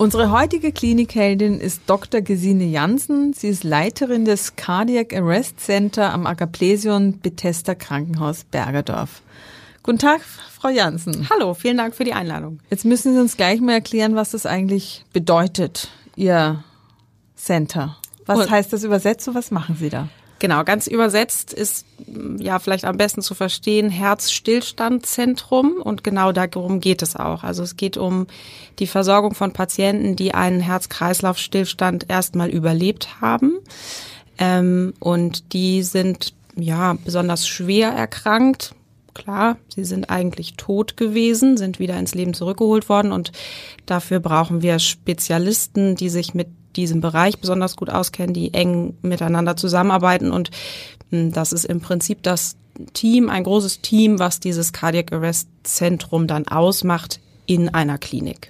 Unsere 0.00 0.30
heutige 0.30 0.72
Klinikheldin 0.72 1.60
ist 1.60 1.82
Dr. 1.86 2.22
Gesine 2.22 2.64
Jansen. 2.64 3.34
Sie 3.34 3.48
ist 3.48 3.64
Leiterin 3.64 4.24
des 4.24 4.56
Cardiac 4.56 5.12
Arrest 5.14 5.60
Center 5.60 6.14
am 6.14 6.26
Agaplesion 6.26 7.20
Bethesda 7.20 7.74
Krankenhaus 7.74 8.44
Bergerdorf. 8.44 9.20
Guten 9.82 9.98
Tag, 9.98 10.22
Frau 10.22 10.70
Jansen. 10.70 11.28
Hallo, 11.28 11.52
vielen 11.52 11.76
Dank 11.76 11.94
für 11.94 12.04
die 12.04 12.14
Einladung. 12.14 12.60
Jetzt 12.70 12.86
müssen 12.86 13.12
Sie 13.12 13.20
uns 13.20 13.36
gleich 13.36 13.60
mal 13.60 13.74
erklären, 13.74 14.16
was 14.16 14.30
das 14.30 14.46
eigentlich 14.46 15.04
bedeutet, 15.12 15.90
Ihr 16.16 16.64
Center. 17.36 17.98
Was 18.24 18.48
heißt 18.48 18.72
das 18.72 18.84
übersetzt 18.84 19.28
und 19.28 19.34
was 19.34 19.50
machen 19.50 19.76
Sie 19.78 19.90
da? 19.90 20.08
Genau, 20.40 20.64
ganz 20.64 20.86
übersetzt 20.86 21.52
ist 21.52 21.84
ja 22.38 22.58
vielleicht 22.58 22.86
am 22.86 22.96
besten 22.96 23.20
zu 23.20 23.34
verstehen 23.34 23.90
Herzstillstandzentrum 23.90 25.82
und 25.82 26.02
genau 26.02 26.32
darum 26.32 26.80
geht 26.80 27.02
es 27.02 27.14
auch. 27.14 27.44
Also 27.44 27.62
es 27.62 27.76
geht 27.76 27.98
um 27.98 28.26
die 28.78 28.86
Versorgung 28.86 29.34
von 29.34 29.52
Patienten, 29.52 30.16
die 30.16 30.32
einen 30.32 30.60
Herz-Kreislauf-Stillstand 30.60 32.08
erstmal 32.08 32.48
überlebt 32.48 33.20
haben 33.20 33.58
ähm, 34.38 34.94
und 34.98 35.52
die 35.52 35.82
sind 35.82 36.32
ja 36.56 36.96
besonders 37.04 37.46
schwer 37.46 37.90
erkrankt. 37.90 38.74
Klar, 39.12 39.58
sie 39.68 39.84
sind 39.84 40.08
eigentlich 40.08 40.54
tot 40.54 40.96
gewesen, 40.96 41.58
sind 41.58 41.80
wieder 41.80 41.98
ins 41.98 42.14
Leben 42.14 42.32
zurückgeholt 42.32 42.88
worden 42.88 43.12
und 43.12 43.32
dafür 43.84 44.20
brauchen 44.20 44.62
wir 44.62 44.78
Spezialisten, 44.78 45.96
die 45.96 46.08
sich 46.08 46.32
mit 46.32 46.48
diesem 46.76 47.00
Bereich 47.00 47.38
besonders 47.38 47.76
gut 47.76 47.90
auskennen, 47.90 48.34
die 48.34 48.54
eng 48.54 48.96
miteinander 49.02 49.56
zusammenarbeiten 49.56 50.30
und 50.30 50.50
hm, 51.10 51.32
das 51.32 51.52
ist 51.52 51.64
im 51.64 51.80
Prinzip 51.80 52.22
das 52.22 52.56
Team, 52.94 53.28
ein 53.28 53.44
großes 53.44 53.80
Team, 53.80 54.18
was 54.18 54.40
dieses 54.40 54.72
Cardiac 54.72 55.12
Arrest 55.12 55.48
Zentrum 55.64 56.26
dann 56.26 56.48
ausmacht 56.48 57.20
in 57.46 57.68
einer 57.68 57.98
Klinik. 57.98 58.48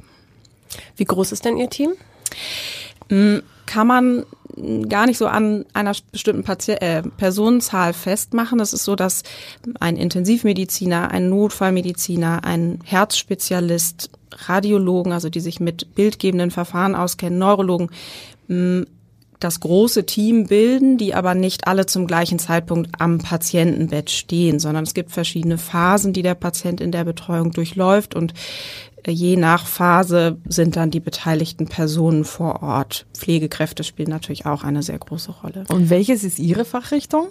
Wie 0.97 1.05
groß 1.05 1.33
ist 1.33 1.45
denn 1.45 1.57
Ihr 1.57 1.71
Team? 1.71 1.93
Hm, 3.09 3.43
kann 3.67 3.87
man 3.87 4.25
gar 4.89 5.07
nicht 5.07 5.19
so 5.19 5.27
an 5.27 5.65
einer 5.73 5.95
bestimmten 6.12 6.45
Pati 6.45 6.73
äh, 6.73 7.03
Personenzahl 7.03 7.93
festmachen. 7.93 8.61
Es 8.61 8.73
ist 8.73 8.84
so, 8.84 8.97
dass 8.97 9.23
ein 9.79 9.97
Intensivmediziner, 9.97 11.11
ein 11.11 11.29
Notfallmediziner, 11.29 12.45
ein 12.45 12.81
Herzspezialist, 12.84 14.11
Radiologen, 14.33 15.12
also 15.12 15.28
die 15.28 15.41
sich 15.41 15.61
mit 15.61 15.95
bildgebenden 15.95 16.50
Verfahren 16.50 16.95
auskennen, 16.95 17.39
Neurologen, 17.39 17.91
das 19.41 19.61
große 19.61 20.07
Team 20.07 20.47
bilden, 20.47 20.99
die 20.99 21.15
aber 21.15 21.35
nicht 21.35 21.67
alle 21.67 21.87
zum 21.87 22.07
gleichen 22.07 22.39
Zeitpunkt 22.39 22.91
am 23.01 23.19
Patientenbett 23.19 24.11
stehen, 24.11 24.59
sondern 24.59 24.85
es 24.85 24.95
gibt 24.95 25.11
verschiedene 25.11 25.59
Phasen, 25.59 26.13
die 26.13 26.23
der 26.23 26.35
Patient 26.35 26.81
in 26.81 26.93
der 26.93 27.05
Betreuung 27.05 27.51
durchläuft 27.51 28.15
und 28.15 28.35
Je 29.07 29.37
nach 29.37 29.67
Phase 29.67 30.39
sind 30.47 30.77
dann 30.77 30.91
die 30.91 31.01
beteiligten 31.01 31.67
Personen 31.67 32.25
vor 32.25 32.62
Ort. 32.62 33.06
Pflegekräfte 33.15 33.84
spielen 33.84 34.11
natürlich 34.11 34.47
auch 34.47 34.62
eine 34.62 34.83
sehr 34.83 34.99
große 34.99 35.33
Rolle. 35.43 35.65
Und 35.69 35.91
welches 35.91 36.25
ist 36.25 36.39
Ihre 36.39 36.65
Fachrichtung? 36.65 37.29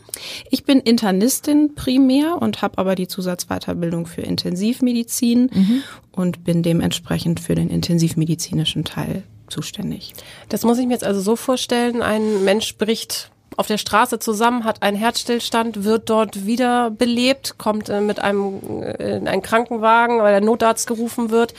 Ich 0.49 0.63
bin 0.63 0.79
Internistin 0.79 1.75
primär 1.75 2.41
und 2.41 2.61
habe 2.61 2.77
aber 2.77 2.95
die 2.95 3.07
Zusatzweiterbildung 3.07 4.07
für 4.07 4.21
Intensivmedizin 4.21 5.51
mhm. 5.53 5.83
und 6.11 6.43
bin 6.43 6.63
dementsprechend 6.63 7.39
für 7.39 7.55
den 7.55 7.69
intensivmedizinischen 7.69 8.83
Teil 8.83 9.23
zuständig. 9.49 10.13
Das 10.49 10.63
muss 10.63 10.77
ich 10.77 10.85
mir 10.85 10.93
jetzt 10.93 11.03
also 11.03 11.21
so 11.21 11.35
vorstellen, 11.35 12.01
ein 12.01 12.43
Mensch 12.43 12.77
bricht 12.77 13.31
auf 13.59 13.67
der 13.67 13.77
Straße 13.77 14.19
zusammen, 14.19 14.63
hat 14.63 14.83
einen 14.83 14.95
Herzstillstand, 14.95 15.83
wird 15.83 16.09
dort 16.09 16.45
wieder 16.45 16.91
belebt, 16.91 17.57
kommt 17.57 17.89
äh, 17.89 17.99
mit 17.99 18.19
einem 18.21 18.81
äh, 18.81 19.17
in 19.17 19.27
einen 19.27 19.41
Krankenwagen, 19.41 20.19
weil 20.19 20.31
der 20.31 20.41
Notarzt 20.41 20.87
gerufen 20.87 21.29
wird. 21.29 21.53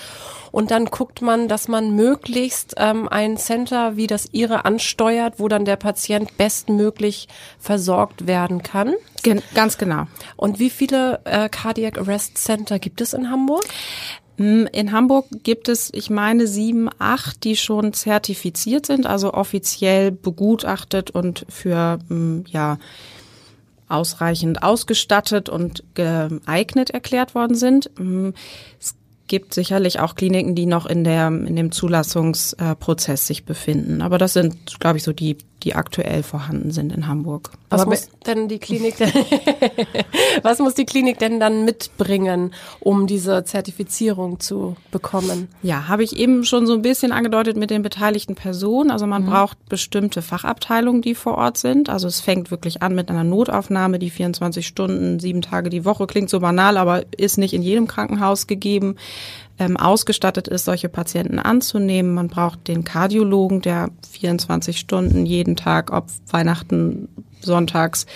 Und 0.50 0.70
dann 0.70 0.86
guckt 0.86 1.20
man, 1.20 1.46
dass 1.46 1.68
man 1.68 1.94
möglichst 1.94 2.74
ähm, 2.78 3.06
ein 3.06 3.36
Center 3.36 3.96
wie 3.96 4.06
das 4.06 4.28
Ihre 4.32 4.64
ansteuert, 4.64 5.34
wo 5.36 5.48
dann 5.48 5.66
der 5.66 5.76
Patient 5.76 6.36
bestmöglich 6.38 7.28
versorgt 7.58 8.26
werden 8.26 8.62
kann. 8.62 8.94
Gen 9.22 9.42
ganz 9.54 9.76
genau. 9.76 10.06
Und 10.36 10.58
wie 10.58 10.70
viele 10.70 11.20
äh, 11.24 11.50
Cardiac 11.50 11.98
Arrest 11.98 12.38
Center 12.38 12.78
gibt 12.78 13.02
es 13.02 13.12
in 13.12 13.30
Hamburg? 13.30 13.64
Hm, 14.40 14.66
in 14.72 14.92
Hamburg 14.92 15.26
gibt 15.42 15.68
es, 15.68 15.90
ich 15.92 16.08
meine, 16.08 16.46
sieben, 16.46 16.88
acht, 16.98 17.44
die 17.44 17.56
schon 17.56 17.92
zertifiziert 17.92 18.86
sind, 18.86 19.06
also 19.06 19.34
offiziell 19.34 20.12
begutachtet 20.12 21.10
und 21.10 21.44
für, 21.50 21.98
hm, 22.08 22.44
ja, 22.48 22.78
ausreichend 23.86 24.62
ausgestattet 24.62 25.50
und 25.50 25.84
geeignet 25.92 26.88
erklärt 26.88 27.34
worden 27.34 27.54
sind. 27.54 27.90
Hm, 27.98 28.32
es 28.80 28.94
gibt 29.26 29.52
sicherlich 29.52 30.00
auch 30.00 30.14
Kliniken, 30.14 30.54
die 30.54 30.64
noch 30.64 30.86
in 30.86 31.04
der 31.04 31.26
in 31.26 31.54
dem 31.54 31.70
Zulassungsprozess 31.70 33.26
sich 33.26 33.44
befinden. 33.44 34.00
Aber 34.00 34.16
das 34.16 34.32
sind, 34.32 34.80
glaube 34.80 34.96
ich, 34.96 35.02
so 35.02 35.12
die 35.12 35.36
die 35.62 35.74
aktuell 35.74 36.22
vorhanden 36.22 36.70
sind 36.70 36.92
in 36.92 37.06
Hamburg. 37.06 37.50
Was 37.68 37.82
Aber 37.82 37.90
muss 37.90 38.08
denn 38.26 38.48
die 38.48 38.58
Klinik 38.58 38.96
denn, 38.98 39.12
was 40.42 40.58
muss 40.58 40.74
die 40.74 40.84
Klinik 40.84 41.18
denn 41.18 41.40
dann 41.40 41.64
mitbringen, 41.64 42.52
um 42.80 43.06
diese 43.06 43.44
Zertifizierung 43.44 44.40
zu 44.40 44.76
bekommen? 44.90 45.48
Ja, 45.62 45.88
habe 45.88 46.02
ich 46.02 46.16
eben 46.16 46.44
schon 46.44 46.66
so 46.66 46.74
ein 46.74 46.82
bisschen 46.82 47.12
angedeutet 47.12 47.56
mit 47.56 47.70
den 47.70 47.82
beteiligten 47.82 48.34
Personen. 48.34 48.90
Also 48.90 49.06
man 49.06 49.22
mhm. 49.22 49.30
braucht 49.30 49.68
bestimmte 49.68 50.22
Fachabteilungen, 50.22 51.02
die 51.02 51.14
vor 51.14 51.36
Ort 51.36 51.58
sind. 51.58 51.88
Also 51.88 52.08
es 52.08 52.20
fängt 52.20 52.50
wirklich 52.50 52.82
an 52.82 52.94
mit 52.94 53.10
einer 53.10 53.24
Notaufnahme, 53.24 53.98
die 53.98 54.10
24 54.10 54.66
Stunden, 54.66 55.20
sieben 55.20 55.42
Tage 55.42 55.70
die 55.70 55.84
Woche 55.84 56.06
klingt 56.06 56.30
so 56.30 56.40
banal, 56.40 56.76
aber 56.76 57.04
ist 57.16 57.38
nicht 57.38 57.54
in 57.54 57.62
jedem 57.62 57.86
Krankenhaus 57.86 58.46
gegeben 58.46 58.96
ähm, 59.60 59.76
ausgestattet 59.76 60.48
ist, 60.48 60.64
solche 60.64 60.88
Patienten 60.88 61.38
anzunehmen. 61.38 62.14
Man 62.14 62.28
braucht 62.28 62.66
den 62.66 62.82
Kardiologen, 62.82 63.60
der 63.60 63.90
24 64.10 64.80
Stunden 64.80 65.26
jeden 65.26 65.54
Tag, 65.54 65.92
ob 65.92 66.06
Weihnachten, 66.30 67.08
Sonntags, 67.42 68.06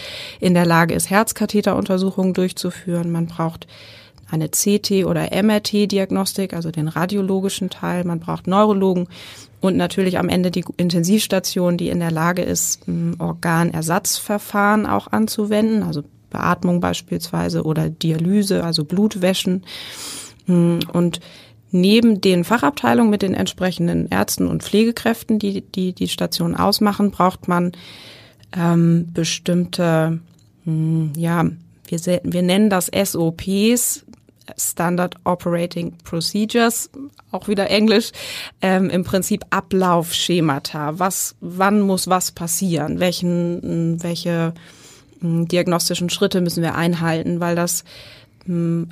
in 0.41 0.55
der 0.55 0.67
Lage 0.67 0.95
ist, 0.95 1.11
Herzkatheteruntersuchungen 1.11 2.35
durchzuführen. 2.35 3.13
Man 3.13 3.27
braucht 3.27 3.67
eine 4.31 4.49
CT- 4.49 5.05
oder 5.05 5.31
MRT-Diagnostik, 5.43 6.55
also 6.55 6.71
den 6.71 6.89
radiologischen 6.89 7.71
Teil. 7.71 8.05
Man 8.05 8.21
braucht 8.21 8.47
Neurologen 8.47 9.07
und 9.61 9.77
natürlich 9.77 10.19
am 10.19 10.29
Ende 10.29 10.51
die 10.51 10.65
Intensivstation, 10.79 11.77
die 11.77 11.91
in 11.91 12.01
der 12.01 12.11
Lage 12.11 12.43
ist, 12.43 12.83
Organersatzverfahren 13.19 14.87
auch 14.87 15.13
anzuwenden, 15.13 15.83
also 15.83 16.03
Beatmung 16.31 16.81
beispielsweise 16.81 17.63
oder 17.65 17.91
Dialyse, 17.91 18.65
also 18.65 18.85
Blutwäschen. 18.85 19.65
Hm, 20.47 20.81
und 20.93 21.21
neben 21.71 22.21
den 22.21 22.45
Fachabteilungen 22.45 23.11
mit 23.11 23.23
den 23.23 23.35
entsprechenden 23.35 24.09
Ärzten 24.09 24.47
und 24.47 24.63
Pflegekräften, 24.63 25.39
die 25.39 25.61
die, 25.63 25.93
die 25.93 26.09
Station 26.09 26.55
ausmachen, 26.55 27.11
braucht 27.11 27.49
man 27.49 27.73
ähm, 28.57 29.09
bestimmte, 29.13 30.21
mh, 30.65 30.73
hm, 30.73 31.13
ja, 31.17 31.45
wir, 31.87 32.21
wir 32.23 32.43
nennen 32.43 32.71
das 32.71 32.87
SOPs, 32.87 34.05
Standard 34.57 35.17
Operating 35.25 35.97
Procedures, 36.05 36.91
auch 37.31 37.49
wieder 37.49 37.71
Englisch, 37.71 38.13
ähm, 38.61 38.91
im 38.91 39.05
Prinzip 39.05 39.45
Ablaufschemata. 39.51 40.99
Was, 40.99 41.35
wann 41.41 41.81
muss 41.81 42.09
was 42.09 42.31
passieren? 42.33 43.01
Welchen, 43.01 44.03
welche 44.03 44.55
mh, 45.21 45.47
diagnostischen 45.47 46.11
Schritte 46.11 46.41
müssen 46.41 46.63
wir 46.63 46.75
einhalten? 46.75 47.41
Weil 47.41 47.57
das 47.57 47.81
hm, 47.81 47.87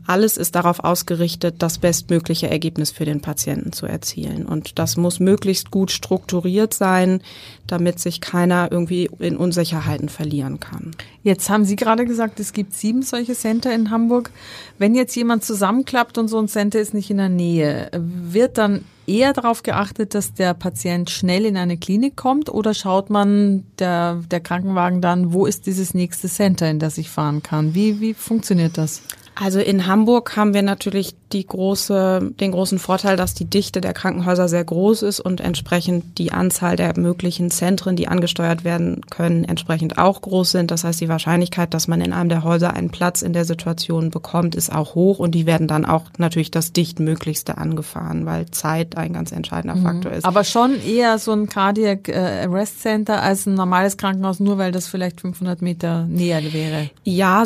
alles 0.06 0.38
ist 0.38 0.54
darauf 0.54 0.80
ausgerichtet, 0.82 1.56
das 1.58 1.78
bestmögliche 1.78 2.48
Ergebnis 2.48 2.90
für 2.90 3.04
den 3.04 3.20
Patienten 3.20 3.72
zu 3.72 3.84
erzielen. 3.84 4.46
Und 4.46 4.78
das 4.78 4.96
muss 4.96 5.20
möglichst 5.20 5.70
gut 5.70 5.90
strukturiert 5.90 6.72
sein, 6.72 7.20
damit 7.66 7.98
sich 7.98 8.22
keiner 8.22 8.72
irgendwie 8.72 9.10
in 9.18 9.36
Unsicherheiten 9.36 10.08
verlieren 10.08 10.58
kann. 10.58 10.92
Jetzt 11.22 11.50
haben 11.50 11.66
Sie 11.66 11.76
gerade 11.76 12.06
gesagt, 12.06 12.40
es 12.40 12.54
gibt 12.54 12.72
sieben 12.72 13.02
solche 13.02 13.34
Center 13.34 13.74
in 13.74 13.90
Hamburg. 13.90 14.30
Wenn 14.78 14.94
jetzt 14.94 15.14
jemand 15.16 15.44
zusammenklappt 15.44 16.16
und 16.16 16.28
so 16.28 16.38
ein 16.38 16.48
Center 16.48 16.80
ist 16.80 16.94
nicht 16.94 17.10
in 17.10 17.18
der 17.18 17.28
Nähe, 17.28 17.90
wird 17.92 18.56
dann 18.56 18.86
eher 19.06 19.34
darauf 19.34 19.62
geachtet, 19.62 20.14
dass 20.14 20.32
der 20.32 20.54
Patient 20.54 21.10
schnell 21.10 21.44
in 21.44 21.58
eine 21.58 21.76
Klinik 21.76 22.16
kommt 22.16 22.48
oder 22.48 22.72
schaut 22.72 23.10
man 23.10 23.64
der, 23.78 24.22
der 24.30 24.40
Krankenwagen 24.40 25.02
dann, 25.02 25.32
wo 25.32 25.44
ist 25.44 25.66
dieses 25.66 25.92
nächste 25.92 26.28
Center, 26.28 26.70
in 26.70 26.78
das 26.78 26.98
ich 26.98 27.10
fahren 27.10 27.42
kann? 27.42 27.74
Wie, 27.74 28.00
wie 28.00 28.14
funktioniert 28.14 28.78
das? 28.78 29.02
Also 29.34 29.60
in 29.60 29.86
Hamburg 29.86 30.36
haben 30.36 30.54
wir 30.54 30.62
natürlich 30.62 31.14
die 31.32 31.46
große, 31.46 32.32
den 32.38 32.52
großen 32.52 32.78
Vorteil, 32.78 33.16
dass 33.16 33.34
die 33.34 33.46
Dichte 33.46 33.80
der 33.80 33.94
Krankenhäuser 33.94 34.48
sehr 34.48 34.64
groß 34.64 35.02
ist 35.02 35.20
und 35.20 35.40
entsprechend 35.40 36.18
die 36.18 36.32
Anzahl 36.32 36.76
der 36.76 36.98
möglichen 36.98 37.50
Zentren, 37.50 37.96
die 37.96 38.08
angesteuert 38.08 38.64
werden 38.64 39.00
können, 39.10 39.44
entsprechend 39.44 39.98
auch 39.98 40.20
groß 40.20 40.50
sind. 40.50 40.70
Das 40.70 40.84
heißt, 40.84 41.00
die 41.00 41.08
Wahrscheinlichkeit, 41.08 41.72
dass 41.72 41.88
man 41.88 42.00
in 42.00 42.12
einem 42.12 42.28
der 42.28 42.44
Häuser 42.44 42.74
einen 42.74 42.90
Platz 42.90 43.22
in 43.22 43.32
der 43.32 43.44
Situation 43.44 44.10
bekommt, 44.10 44.54
ist 44.54 44.72
auch 44.72 44.94
hoch 44.94 45.18
und 45.18 45.34
die 45.34 45.46
werden 45.46 45.68
dann 45.68 45.86
auch 45.86 46.04
natürlich 46.18 46.50
das 46.50 46.72
dichtmöglichste 46.72 47.56
angefahren, 47.56 48.26
weil 48.26 48.50
Zeit 48.50 48.96
ein 48.96 49.14
ganz 49.14 49.32
entscheidender 49.32 49.76
mhm. 49.76 49.82
Faktor 49.82 50.12
ist. 50.12 50.24
Aber 50.24 50.44
schon 50.44 50.74
eher 50.82 51.18
so 51.18 51.32
ein 51.32 51.48
Cardiac 51.48 52.08
äh, 52.08 52.46
Arrest 52.46 52.82
Center 52.82 53.22
als 53.22 53.46
ein 53.46 53.54
normales 53.54 53.96
Krankenhaus, 53.96 54.40
nur 54.40 54.58
weil 54.58 54.72
das 54.72 54.86
vielleicht 54.86 55.20
500 55.20 55.62
Meter 55.62 56.04
näher 56.06 56.42
wäre. 56.52 56.90
Ja, 57.04 57.44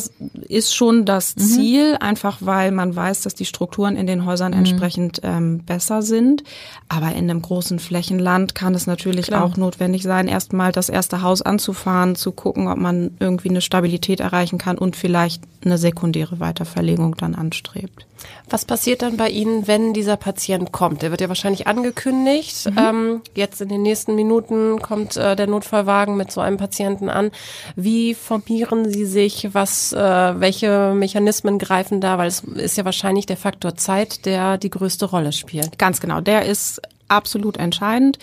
ist 0.49 0.75
schon 0.75 1.05
das 1.05 1.37
mhm. 1.37 1.43
Ziel, 1.77 1.97
einfach 2.01 2.39
weil 2.41 2.73
man 2.73 2.95
weiß, 2.95 3.23
dass 3.23 3.35
die 3.35 3.45
Strukturen 3.45 3.97
in 3.97 4.07
den 4.07 4.25
Häusern 4.25 4.53
mhm. 4.53 4.59
entsprechend 4.59 5.21
ähm, 5.23 5.59
besser 5.65 6.03
sind. 6.03 6.43
Aber 6.89 7.13
in 7.13 7.31
einem 7.31 7.43
großen 7.43 7.79
Flächenland 7.79 8.55
kann 8.55 8.75
es 8.75 8.87
natürlich 8.87 9.27
Klar. 9.27 9.45
auch 9.45 9.57
notwendig 9.57 10.03
sein, 10.03 10.29
erstmal 10.29 10.73
das 10.73 10.89
erste 10.89 11.23
Haus 11.23 11.43
anzufahren, 11.43 12.17
zu 12.17 12.33
gucken, 12.33 12.69
ob 12.69 12.79
man 12.79 13.13
irgendwie 13.21 13.51
eine 13.51 13.61
Stabilität 13.61 14.21
erreichen 14.21 14.59
kann 14.59 14.79
und 14.79 14.97
vielleicht 14.97 15.43
eine 15.65 15.79
sekundäre 15.79 16.41
Weiterverlegung 16.41 17.17
dann 17.17 17.35
anstrebt. 17.35 18.07
Was 18.49 18.65
passiert 18.65 19.03
dann 19.03 19.17
bei 19.17 19.29
Ihnen, 19.29 19.67
wenn 19.67 19.93
dieser 19.93 20.17
Patient 20.17 20.73
kommt? 20.73 21.03
Der 21.03 21.11
wird 21.11 21.21
ja 21.21 21.29
wahrscheinlich 21.29 21.67
angekündigt. 21.67 22.71
Mhm. 22.71 22.79
Ähm, 22.79 23.23
jetzt 23.35 23.61
in 23.61 23.69
den 23.69 23.83
nächsten 23.83 24.15
Minuten 24.15 24.81
kommt 24.81 25.17
äh, 25.17 25.35
der 25.35 25.47
Notfallwagen 25.47 26.17
mit 26.17 26.31
so 26.31 26.41
einem 26.41 26.57
Patienten 26.57 27.09
an. 27.09 27.31
Wie 27.75 28.15
formieren 28.15 28.91
Sie 28.91 29.05
sich? 29.05 29.49
Was, 29.53 29.93
äh, 29.93 29.99
welche 29.99 30.95
Mechanismen 30.95 31.59
greifen 31.59 32.01
da? 32.01 32.19
Weil 32.19 32.29
es 32.29 32.41
ist 32.41 32.77
ja 32.77 32.85
wahrscheinlich 32.85 33.27
der 33.27 33.37
Faktor 33.37 33.77
Zeit, 33.77 34.27
der 34.27 34.59
die 34.59 34.71
größte 34.71 35.07
Rolle 35.07 35.33
spielt. 35.33 35.79
Ganz 35.79 36.01
genau. 36.01 36.21
Der 36.21 36.47
ist 36.47 36.81
absolut 37.09 37.57
entscheidend. 37.57 38.19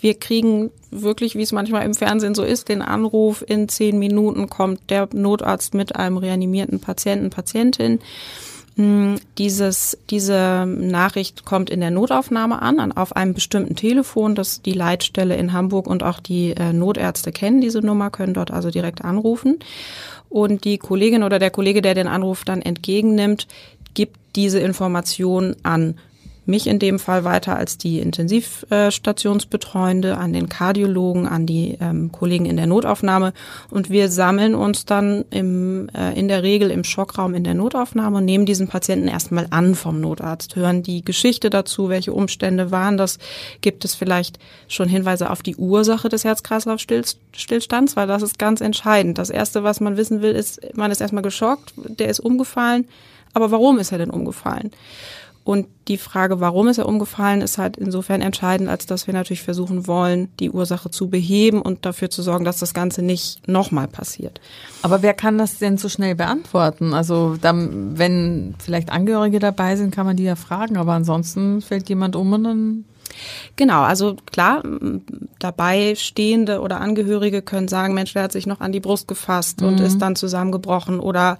Wir 0.00 0.14
kriegen 0.18 0.70
wirklich, 0.90 1.36
wie 1.36 1.42
es 1.42 1.52
manchmal 1.52 1.84
im 1.84 1.94
Fernsehen 1.94 2.34
so 2.34 2.42
ist, 2.42 2.68
den 2.68 2.82
Anruf, 2.82 3.44
in 3.46 3.68
zehn 3.68 3.98
Minuten 3.98 4.48
kommt 4.48 4.90
der 4.90 5.08
Notarzt 5.12 5.74
mit 5.74 5.96
einem 5.96 6.16
reanimierten 6.16 6.80
Patienten, 6.80 7.30
Patientin. 7.30 8.00
Hm, 8.76 9.18
dieses, 9.38 9.96
diese 10.10 10.66
Nachricht 10.66 11.46
kommt 11.46 11.70
in 11.70 11.80
der 11.80 11.90
Notaufnahme 11.90 12.60
an, 12.60 12.92
auf 12.92 13.16
einem 13.16 13.32
bestimmten 13.32 13.74
Telefon, 13.74 14.34
das 14.34 14.60
die 14.60 14.74
Leitstelle 14.74 15.34
in 15.36 15.54
Hamburg 15.54 15.86
und 15.86 16.02
auch 16.02 16.20
die 16.20 16.50
äh, 16.50 16.74
Notärzte 16.74 17.32
kennen 17.32 17.62
diese 17.62 17.80
Nummer, 17.80 18.10
können 18.10 18.34
dort 18.34 18.50
also 18.50 18.70
direkt 18.70 19.02
anrufen. 19.02 19.58
Und 20.28 20.64
die 20.64 20.76
Kollegin 20.76 21.22
oder 21.22 21.38
der 21.38 21.50
Kollege, 21.50 21.80
der 21.80 21.94
den 21.94 22.06
Anruf 22.06 22.44
dann 22.44 22.60
entgegennimmt, 22.60 23.46
gibt 23.94 24.18
diese 24.36 24.58
Information 24.60 25.56
an 25.62 25.94
mich 26.46 26.66
in 26.66 26.78
dem 26.78 26.98
Fall 26.98 27.24
weiter 27.24 27.56
als 27.56 27.78
die 27.78 28.00
Intensivstationsbetreuende, 28.00 30.16
an 30.16 30.32
den 30.32 30.48
Kardiologen, 30.48 31.26
an 31.26 31.46
die 31.46 31.76
ähm, 31.80 32.12
Kollegen 32.12 32.46
in 32.46 32.56
der 32.56 32.66
Notaufnahme. 32.66 33.32
Und 33.70 33.90
wir 33.90 34.08
sammeln 34.08 34.54
uns 34.54 34.84
dann 34.84 35.24
im, 35.30 35.88
äh, 35.94 36.18
in 36.18 36.28
der 36.28 36.42
Regel 36.42 36.70
im 36.70 36.84
Schockraum 36.84 37.34
in 37.34 37.44
der 37.44 37.54
Notaufnahme 37.54 38.18
und 38.18 38.24
nehmen 38.24 38.46
diesen 38.46 38.68
Patienten 38.68 39.08
erstmal 39.08 39.46
an 39.50 39.74
vom 39.74 40.00
Notarzt, 40.00 40.56
hören 40.56 40.82
die 40.82 41.04
Geschichte 41.04 41.50
dazu, 41.50 41.88
welche 41.88 42.12
Umstände 42.12 42.70
waren 42.70 42.96
das, 42.96 43.18
gibt 43.60 43.84
es 43.84 43.94
vielleicht 43.94 44.38
schon 44.68 44.88
Hinweise 44.88 45.30
auf 45.30 45.42
die 45.42 45.56
Ursache 45.56 46.08
des 46.08 46.24
Herz-Kreislauf-Stillstands, 46.24 47.96
weil 47.96 48.06
das 48.06 48.22
ist 48.22 48.38
ganz 48.38 48.60
entscheidend. 48.60 49.18
Das 49.18 49.30
Erste, 49.30 49.64
was 49.64 49.80
man 49.80 49.96
wissen 49.96 50.22
will, 50.22 50.32
ist, 50.32 50.60
man 50.76 50.90
ist 50.90 51.00
erstmal 51.00 51.22
geschockt, 51.22 51.72
der 51.76 52.08
ist 52.08 52.20
umgefallen, 52.20 52.86
aber 53.34 53.50
warum 53.50 53.78
ist 53.78 53.92
er 53.92 53.98
denn 53.98 54.10
umgefallen? 54.10 54.70
Und 55.46 55.68
die 55.86 55.96
Frage, 55.96 56.40
warum 56.40 56.66
ist 56.66 56.78
er 56.78 56.88
umgefallen, 56.88 57.40
ist 57.40 57.56
halt 57.56 57.76
insofern 57.76 58.20
entscheidend, 58.20 58.68
als 58.68 58.84
dass 58.84 59.06
wir 59.06 59.14
natürlich 59.14 59.44
versuchen 59.44 59.86
wollen, 59.86 60.28
die 60.40 60.50
Ursache 60.50 60.90
zu 60.90 61.08
beheben 61.08 61.62
und 61.62 61.86
dafür 61.86 62.10
zu 62.10 62.20
sorgen, 62.20 62.44
dass 62.44 62.58
das 62.58 62.74
Ganze 62.74 63.00
nicht 63.00 63.46
nochmal 63.46 63.86
passiert. 63.86 64.40
Aber 64.82 65.02
wer 65.02 65.14
kann 65.14 65.38
das 65.38 65.58
denn 65.58 65.78
so 65.78 65.88
schnell 65.88 66.16
beantworten? 66.16 66.92
Also 66.94 67.36
dann, 67.40 67.96
wenn 67.96 68.56
vielleicht 68.58 68.90
Angehörige 68.90 69.38
dabei 69.38 69.76
sind, 69.76 69.94
kann 69.94 70.04
man 70.04 70.16
die 70.16 70.24
ja 70.24 70.34
fragen, 70.34 70.76
aber 70.78 70.94
ansonsten 70.94 71.60
fällt 71.62 71.88
jemand 71.88 72.16
um 72.16 72.32
und 72.32 72.42
dann 72.42 72.84
Genau, 73.54 73.82
also 73.82 74.16
klar, 74.26 74.62
dabei 75.38 75.94
stehende 75.94 76.60
oder 76.60 76.80
Angehörige 76.80 77.40
können 77.40 77.68
sagen, 77.68 77.94
Mensch, 77.94 78.12
der 78.12 78.24
hat 78.24 78.32
sich 78.32 78.46
noch 78.46 78.60
an 78.60 78.72
die 78.72 78.80
Brust 78.80 79.08
gefasst 79.08 79.60
mhm. 79.60 79.68
und 79.68 79.80
ist 79.80 80.02
dann 80.02 80.16
zusammengebrochen 80.16 81.00
oder 81.00 81.38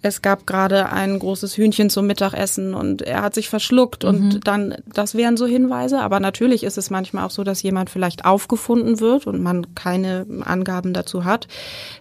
es 0.00 0.22
gab 0.22 0.46
gerade 0.46 0.90
ein 0.90 1.18
großes 1.18 1.56
Hühnchen 1.56 1.90
zum 1.90 2.06
Mittagessen 2.06 2.74
und 2.74 3.02
er 3.02 3.22
hat 3.22 3.34
sich 3.34 3.48
verschluckt 3.48 4.04
mhm. 4.04 4.08
und 4.08 4.46
dann, 4.46 4.76
das 4.92 5.14
wären 5.14 5.36
so 5.36 5.46
Hinweise. 5.46 6.00
Aber 6.00 6.20
natürlich 6.20 6.62
ist 6.62 6.78
es 6.78 6.90
manchmal 6.90 7.24
auch 7.24 7.30
so, 7.30 7.42
dass 7.42 7.62
jemand 7.62 7.90
vielleicht 7.90 8.24
aufgefunden 8.24 9.00
wird 9.00 9.26
und 9.26 9.42
man 9.42 9.74
keine 9.74 10.26
Angaben 10.44 10.92
dazu 10.92 11.24
hat. 11.24 11.48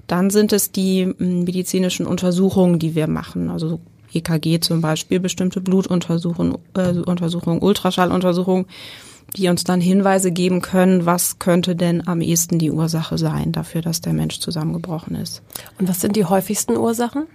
Dann 0.05 0.29
sind 0.29 0.53
es 0.53 0.71
die 0.71 1.13
hm, 1.17 1.43
medizinischen 1.43 2.05
Untersuchungen, 2.05 2.77
die 2.77 2.93
wir 2.93 3.07
machen. 3.07 3.49
Also 3.49 3.79
EKG 4.13 4.59
zum 4.59 4.81
Beispiel, 4.81 5.19
bestimmte 5.19 5.59
Blutuntersuchungen, 5.59 6.57
äh, 6.75 6.99
Untersuchungen, 6.99 7.61
Ultraschalluntersuchungen 7.61 8.67
die 9.35 9.49
uns 9.49 9.63
dann 9.63 9.81
Hinweise 9.81 10.31
geben 10.31 10.61
können, 10.61 11.05
was 11.05 11.39
könnte 11.39 11.75
denn 11.75 12.07
am 12.07 12.21
ehesten 12.21 12.59
die 12.59 12.71
Ursache 12.71 13.17
sein 13.17 13.51
dafür, 13.51 13.81
dass 13.81 14.01
der 14.01 14.13
Mensch 14.13 14.39
zusammengebrochen 14.39 15.15
ist. 15.15 15.41
Und 15.79 15.87
was 15.87 16.01
sind 16.01 16.15
die 16.15 16.25
häufigsten 16.25 16.77
Ursachen? 16.77 17.27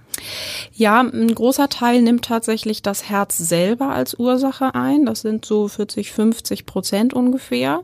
Ja, 0.74 1.00
ein 1.00 1.34
großer 1.34 1.68
Teil 1.68 2.02
nimmt 2.02 2.24
tatsächlich 2.24 2.82
das 2.82 3.08
Herz 3.08 3.38
selber 3.38 3.90
als 3.90 4.14
Ursache 4.18 4.74
ein. 4.74 5.06
Das 5.06 5.20
sind 5.20 5.44
so 5.44 5.68
40, 5.68 6.12
50 6.12 6.66
Prozent 6.66 7.14
ungefähr. 7.14 7.82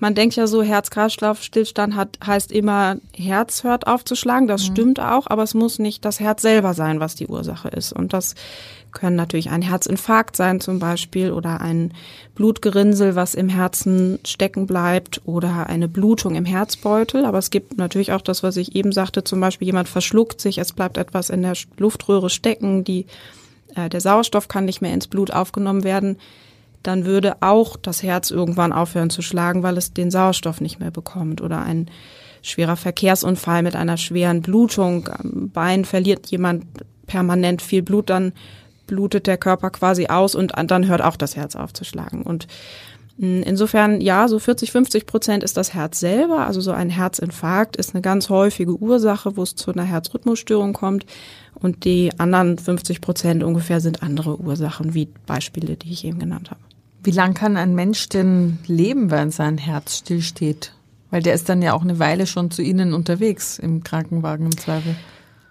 Man 0.00 0.14
denkt 0.14 0.36
ja 0.36 0.46
so, 0.46 0.62
Herz-Kreislauf-Stillstand 0.62 1.94
hat, 1.94 2.18
heißt 2.24 2.52
immer, 2.52 2.96
Herz 3.16 3.64
hört 3.64 3.86
auf 3.86 4.04
zu 4.04 4.16
schlagen. 4.16 4.46
Das 4.46 4.68
mhm. 4.68 4.72
stimmt 4.72 5.00
auch, 5.00 5.26
aber 5.28 5.42
es 5.42 5.54
muss 5.54 5.78
nicht 5.78 6.04
das 6.04 6.20
Herz 6.20 6.42
selber 6.42 6.74
sein, 6.74 7.00
was 7.00 7.14
die 7.14 7.26
Ursache 7.26 7.68
ist. 7.68 7.92
Und 7.92 8.12
das 8.12 8.34
können 8.94 9.16
natürlich 9.16 9.50
ein 9.50 9.60
Herzinfarkt 9.60 10.36
sein 10.36 10.60
zum 10.60 10.78
Beispiel 10.78 11.32
oder 11.32 11.60
ein 11.60 11.92
Blutgerinnsel, 12.34 13.14
was 13.14 13.34
im 13.34 13.48
Herzen 13.48 14.18
stecken 14.24 14.66
bleibt 14.66 15.20
oder 15.26 15.68
eine 15.68 15.88
Blutung 15.88 16.34
im 16.36 16.44
Herzbeutel. 16.44 17.24
Aber 17.26 17.38
es 17.38 17.50
gibt 17.50 17.76
natürlich 17.76 18.12
auch 18.12 18.22
das, 18.22 18.42
was 18.42 18.56
ich 18.56 18.74
eben 18.74 18.92
sagte, 18.92 19.24
zum 19.24 19.40
Beispiel 19.40 19.66
jemand 19.66 19.88
verschluckt 19.88 20.40
sich, 20.40 20.58
es 20.58 20.72
bleibt 20.72 20.96
etwas 20.96 21.28
in 21.28 21.42
der 21.42 21.54
Luftröhre 21.76 22.30
stecken, 22.30 22.84
die, 22.84 23.06
äh, 23.74 23.90
der 23.90 24.00
Sauerstoff 24.00 24.48
kann 24.48 24.64
nicht 24.64 24.80
mehr 24.80 24.94
ins 24.94 25.08
Blut 25.08 25.32
aufgenommen 25.32 25.84
werden. 25.84 26.16
Dann 26.84 27.04
würde 27.04 27.36
auch 27.40 27.76
das 27.76 28.02
Herz 28.02 28.30
irgendwann 28.30 28.72
aufhören 28.72 29.10
zu 29.10 29.22
schlagen, 29.22 29.62
weil 29.62 29.76
es 29.76 29.92
den 29.92 30.10
Sauerstoff 30.10 30.60
nicht 30.60 30.78
mehr 30.78 30.92
bekommt 30.92 31.40
oder 31.40 31.62
ein 31.62 31.90
schwerer 32.42 32.76
Verkehrsunfall 32.76 33.62
mit 33.62 33.74
einer 33.74 33.96
schweren 33.96 34.42
Blutung. 34.42 35.08
Am 35.08 35.50
Bein 35.50 35.84
verliert 35.84 36.26
jemand 36.26 36.66
permanent 37.06 37.62
viel 37.62 37.82
Blut, 37.82 38.10
dann 38.10 38.32
blutet 38.86 39.26
der 39.26 39.38
Körper 39.38 39.70
quasi 39.70 40.06
aus 40.06 40.34
und 40.34 40.52
dann 40.66 40.86
hört 40.86 41.02
auch 41.02 41.16
das 41.16 41.36
Herz 41.36 41.56
auf 41.56 41.72
zu 41.72 41.84
schlagen. 41.84 42.22
Und 42.22 42.46
mm, 43.16 43.42
insofern, 43.42 44.02
ja, 44.02 44.28
so 44.28 44.38
40, 44.38 44.72
50 44.72 45.06
Prozent 45.06 45.42
ist 45.42 45.56
das 45.56 45.72
Herz 45.72 46.00
selber. 46.00 46.46
Also 46.46 46.60
so 46.60 46.72
ein 46.72 46.90
Herzinfarkt 46.90 47.76
ist 47.76 47.94
eine 47.94 48.02
ganz 48.02 48.28
häufige 48.28 48.76
Ursache, 48.76 49.38
wo 49.38 49.42
es 49.42 49.54
zu 49.54 49.72
einer 49.72 49.84
Herzrhythmusstörung 49.84 50.74
kommt. 50.74 51.06
Und 51.54 51.84
die 51.84 52.10
anderen 52.18 52.58
50 52.58 53.00
Prozent 53.00 53.42
ungefähr 53.42 53.80
sind 53.80 54.02
andere 54.02 54.38
Ursachen, 54.38 54.92
wie 54.92 55.08
Beispiele, 55.26 55.76
die 55.76 55.92
ich 55.92 56.04
eben 56.04 56.18
genannt 56.18 56.50
habe. 56.50 56.60
Wie 57.04 57.10
lang 57.10 57.34
kann 57.34 57.56
ein 57.56 57.74
Mensch 57.74 58.08
denn 58.08 58.58
leben, 58.66 59.10
wenn 59.10 59.30
sein 59.30 59.58
Herz 59.58 59.98
stillsteht? 59.98 60.72
Weil 61.10 61.22
der 61.22 61.34
ist 61.34 61.48
dann 61.48 61.62
ja 61.62 61.74
auch 61.74 61.82
eine 61.82 61.98
Weile 61.98 62.26
schon 62.26 62.50
zu 62.50 62.62
Ihnen 62.62 62.92
unterwegs 62.92 63.58
im 63.58 63.84
Krankenwagen 63.84 64.46
im 64.46 64.56
Zweifel. 64.56 64.96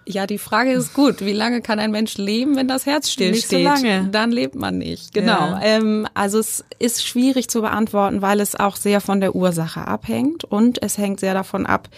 Ja, 0.06 0.26
die 0.26 0.38
Frage 0.38 0.72
ist 0.72 0.92
gut. 0.92 1.24
Wie 1.24 1.32
lange 1.32 1.62
kann 1.62 1.78
ein 1.78 1.90
Mensch 1.90 2.18
leben, 2.18 2.56
wenn 2.56 2.68
das 2.68 2.84
Herz 2.84 3.10
stillsteht? 3.10 3.60
Nicht 3.64 3.78
so 3.78 3.86
lange. 3.86 4.08
Dann 4.10 4.32
lebt 4.32 4.54
man 4.54 4.76
nicht. 4.78 5.14
Genau. 5.14 5.32
Ja. 5.32 5.60
Ähm, 5.62 6.06
also 6.12 6.38
es 6.38 6.64
ist 6.78 7.06
schwierig 7.06 7.48
zu 7.48 7.62
beantworten, 7.62 8.20
weil 8.20 8.40
es 8.40 8.54
auch 8.54 8.76
sehr 8.76 9.00
von 9.00 9.20
der 9.20 9.34
Ursache 9.34 9.86
abhängt 9.86 10.44
und 10.44 10.82
es 10.82 10.98
hängt 10.98 11.20
sehr 11.20 11.32
davon 11.32 11.64
ab, 11.64 11.88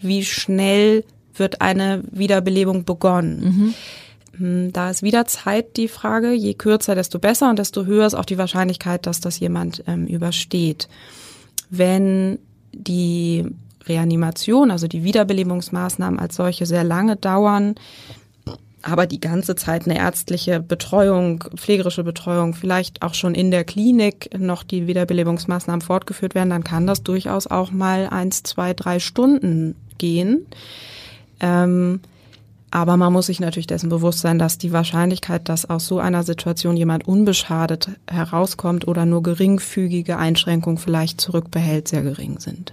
wie 0.00 0.24
schnell 0.24 1.04
wird 1.34 1.60
eine 1.60 2.02
Wiederbelebung 2.10 2.84
begonnen. 2.84 3.44
Mhm. 3.44 3.74
Hm, 4.36 4.72
da 4.72 4.90
ist 4.90 5.02
wieder 5.02 5.26
Zeit 5.26 5.76
die 5.76 5.88
Frage. 5.88 6.32
Je 6.32 6.54
kürzer, 6.54 6.94
desto 6.94 7.18
besser 7.18 7.50
und 7.50 7.58
desto 7.58 7.84
höher 7.84 8.06
ist 8.06 8.14
auch 8.14 8.24
die 8.24 8.38
Wahrscheinlichkeit, 8.38 9.06
dass 9.06 9.20
das 9.20 9.38
jemand 9.38 9.84
ähm, 9.86 10.06
übersteht. 10.06 10.88
Wenn 11.70 12.38
die 12.72 13.44
Reanimation, 13.86 14.70
also 14.70 14.86
die 14.86 15.04
Wiederbelebungsmaßnahmen 15.04 16.18
als 16.18 16.36
solche 16.36 16.66
sehr 16.66 16.84
lange 16.84 17.16
dauern, 17.16 17.74
aber 18.82 19.06
die 19.06 19.20
ganze 19.20 19.54
Zeit 19.54 19.86
eine 19.86 19.96
ärztliche 19.96 20.60
Betreuung, 20.60 21.44
pflegerische 21.56 22.02
Betreuung, 22.02 22.54
vielleicht 22.54 23.02
auch 23.02 23.14
schon 23.14 23.34
in 23.34 23.50
der 23.50 23.64
Klinik 23.64 24.30
noch 24.36 24.64
die 24.64 24.86
Wiederbelebungsmaßnahmen 24.86 25.82
fortgeführt 25.82 26.34
werden, 26.34 26.50
dann 26.50 26.64
kann 26.64 26.86
das 26.86 27.02
durchaus 27.02 27.46
auch 27.46 27.70
mal 27.70 28.08
eins, 28.08 28.42
zwei, 28.42 28.74
drei 28.74 28.98
Stunden 28.98 29.76
gehen. 29.98 30.46
Ähm, 31.40 32.00
Aber 32.72 32.96
man 32.96 33.12
muss 33.12 33.26
sich 33.26 33.38
natürlich 33.38 33.66
dessen 33.66 33.90
bewusst 33.90 34.20
sein, 34.20 34.38
dass 34.38 34.56
die 34.56 34.72
Wahrscheinlichkeit, 34.72 35.50
dass 35.50 35.68
aus 35.68 35.86
so 35.86 35.98
einer 35.98 36.22
Situation 36.22 36.74
jemand 36.74 37.06
unbeschadet 37.06 37.90
herauskommt 38.10 38.88
oder 38.88 39.04
nur 39.04 39.22
geringfügige 39.22 40.16
Einschränkungen 40.16 40.78
vielleicht 40.78 41.20
zurückbehält, 41.20 41.88
sehr 41.88 42.00
gering 42.00 42.40
sind. 42.40 42.72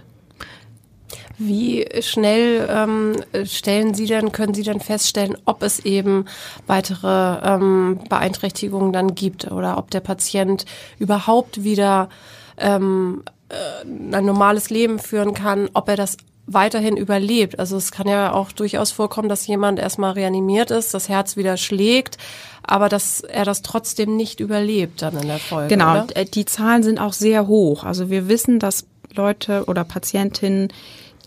Wie 1.36 1.86
schnell 2.00 2.66
ähm, 2.70 3.16
stellen 3.44 3.92
Sie 3.92 4.06
denn, 4.06 4.32
können 4.32 4.54
Sie 4.54 4.62
denn 4.62 4.80
feststellen, 4.80 5.36
ob 5.44 5.62
es 5.62 5.80
eben 5.80 6.24
weitere 6.66 7.38
ähm, 7.46 8.00
Beeinträchtigungen 8.08 8.94
dann 8.94 9.14
gibt 9.14 9.52
oder 9.52 9.76
ob 9.76 9.90
der 9.90 10.00
Patient 10.00 10.64
überhaupt 10.98 11.62
wieder 11.62 12.08
ähm, 12.56 13.22
äh, 13.50 14.16
ein 14.16 14.24
normales 14.24 14.70
Leben 14.70 14.98
führen 14.98 15.34
kann, 15.34 15.68
ob 15.74 15.90
er 15.90 15.96
das 15.96 16.16
weiterhin 16.52 16.96
überlebt. 16.96 17.58
Also 17.58 17.76
es 17.76 17.92
kann 17.92 18.08
ja 18.08 18.32
auch 18.32 18.52
durchaus 18.52 18.90
vorkommen, 18.90 19.28
dass 19.28 19.46
jemand 19.46 19.78
erstmal 19.78 20.12
reanimiert 20.12 20.70
ist, 20.70 20.92
das 20.94 21.08
Herz 21.08 21.36
wieder 21.36 21.56
schlägt, 21.56 22.18
aber 22.62 22.88
dass 22.88 23.20
er 23.20 23.44
das 23.44 23.62
trotzdem 23.62 24.16
nicht 24.16 24.40
überlebt 24.40 25.02
dann 25.02 25.16
in 25.16 25.28
der 25.28 25.38
Folge. 25.38 25.68
Genau, 25.68 26.04
oder? 26.04 26.24
die 26.24 26.44
Zahlen 26.44 26.82
sind 26.82 26.98
auch 26.98 27.12
sehr 27.12 27.46
hoch. 27.46 27.84
Also 27.84 28.10
wir 28.10 28.28
wissen, 28.28 28.58
dass 28.58 28.86
Leute 29.14 29.64
oder 29.66 29.84
Patientinnen, 29.84 30.72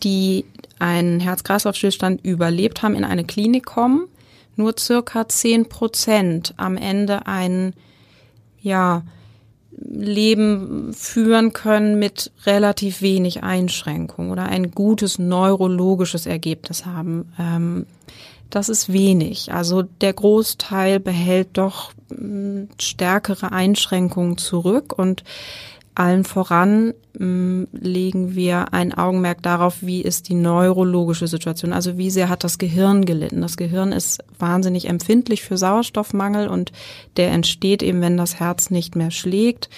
die 0.03 0.45
einen 0.79 1.21
Herz-Kreislauf-Stillstand 1.21 2.23
überlebt 2.25 2.83
haben, 2.83 2.95
in 2.95 3.05
eine 3.05 3.23
Klinik 3.23 3.65
kommen, 3.65 4.07
nur 4.57 4.75
circa 4.77 5.27
zehn 5.29 5.69
Prozent 5.69 6.53
am 6.57 6.75
Ende 6.75 7.27
einen, 7.27 7.73
ja, 8.61 9.03
Leben 9.77 10.93
führen 10.93 11.53
können 11.53 11.99
mit 11.99 12.31
relativ 12.45 13.01
wenig 13.01 13.43
Einschränkung 13.43 14.31
oder 14.31 14.43
ein 14.43 14.71
gutes 14.71 15.19
neurologisches 15.19 16.25
Ergebnis 16.25 16.85
haben. 16.85 17.31
Ähm, 17.39 17.85
das 18.49 18.69
ist 18.69 18.93
wenig. 18.93 19.51
Also 19.51 19.81
der 19.81 20.13
Großteil 20.13 20.99
behält 20.99 21.57
doch 21.57 21.91
mm, 22.09 22.65
stärkere 22.79 23.51
Einschränkungen 23.51 24.37
zurück 24.37 24.93
und 24.97 25.23
allen 25.95 26.23
voran 26.23 26.93
mh, 27.17 27.67
legen 27.71 28.35
wir 28.35 28.73
ein 28.73 28.93
Augenmerk 28.93 29.41
darauf, 29.41 29.77
wie 29.81 30.01
ist 30.01 30.29
die 30.29 30.35
neurologische 30.35 31.27
Situation, 31.27 31.73
also 31.73 31.97
wie 31.97 32.09
sehr 32.09 32.29
hat 32.29 32.43
das 32.43 32.57
Gehirn 32.57 33.05
gelitten. 33.05 33.41
Das 33.41 33.57
Gehirn 33.57 33.91
ist 33.91 34.23
wahnsinnig 34.39 34.87
empfindlich 34.89 35.43
für 35.43 35.57
Sauerstoffmangel 35.57 36.47
und 36.47 36.71
der 37.17 37.31
entsteht 37.31 37.83
eben, 37.83 38.01
wenn 38.01 38.17
das 38.17 38.39
Herz 38.39 38.69
nicht 38.69 38.95
mehr 38.95 39.11
schlägt. 39.11 39.69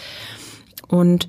Und 0.87 1.27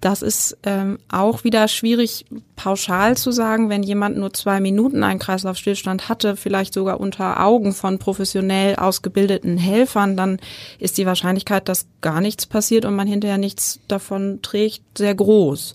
das 0.00 0.22
ist 0.22 0.56
ähm, 0.62 0.98
auch 1.08 1.42
wieder 1.42 1.66
schwierig 1.66 2.24
pauschal 2.54 3.16
zu 3.16 3.32
sagen, 3.32 3.68
wenn 3.68 3.82
jemand 3.82 4.16
nur 4.16 4.32
zwei 4.32 4.60
Minuten 4.60 5.02
einen 5.02 5.18
Kreislaufstillstand 5.18 6.08
hatte, 6.08 6.36
vielleicht 6.36 6.72
sogar 6.74 7.00
unter 7.00 7.44
Augen 7.44 7.72
von 7.72 7.98
professionell 7.98 8.76
ausgebildeten 8.76 9.58
Helfern, 9.58 10.16
dann 10.16 10.38
ist 10.78 10.98
die 10.98 11.06
Wahrscheinlichkeit, 11.06 11.68
dass 11.68 11.86
gar 12.00 12.20
nichts 12.20 12.46
passiert 12.46 12.84
und 12.84 12.94
man 12.94 13.08
hinterher 13.08 13.38
nichts 13.38 13.80
davon 13.88 14.40
trägt, 14.42 14.82
sehr 14.96 15.14
groß. 15.14 15.74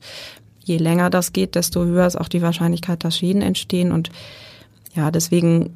Je 0.63 0.77
länger 0.77 1.09
das 1.09 1.33
geht, 1.33 1.55
desto 1.55 1.83
höher 1.83 2.07
ist 2.07 2.15
auch 2.15 2.29
die 2.29 2.41
Wahrscheinlichkeit, 2.41 3.03
dass 3.03 3.17
Schäden 3.17 3.41
entstehen 3.41 3.91
und 3.91 4.09
ja, 4.95 5.11
deswegen 5.11 5.73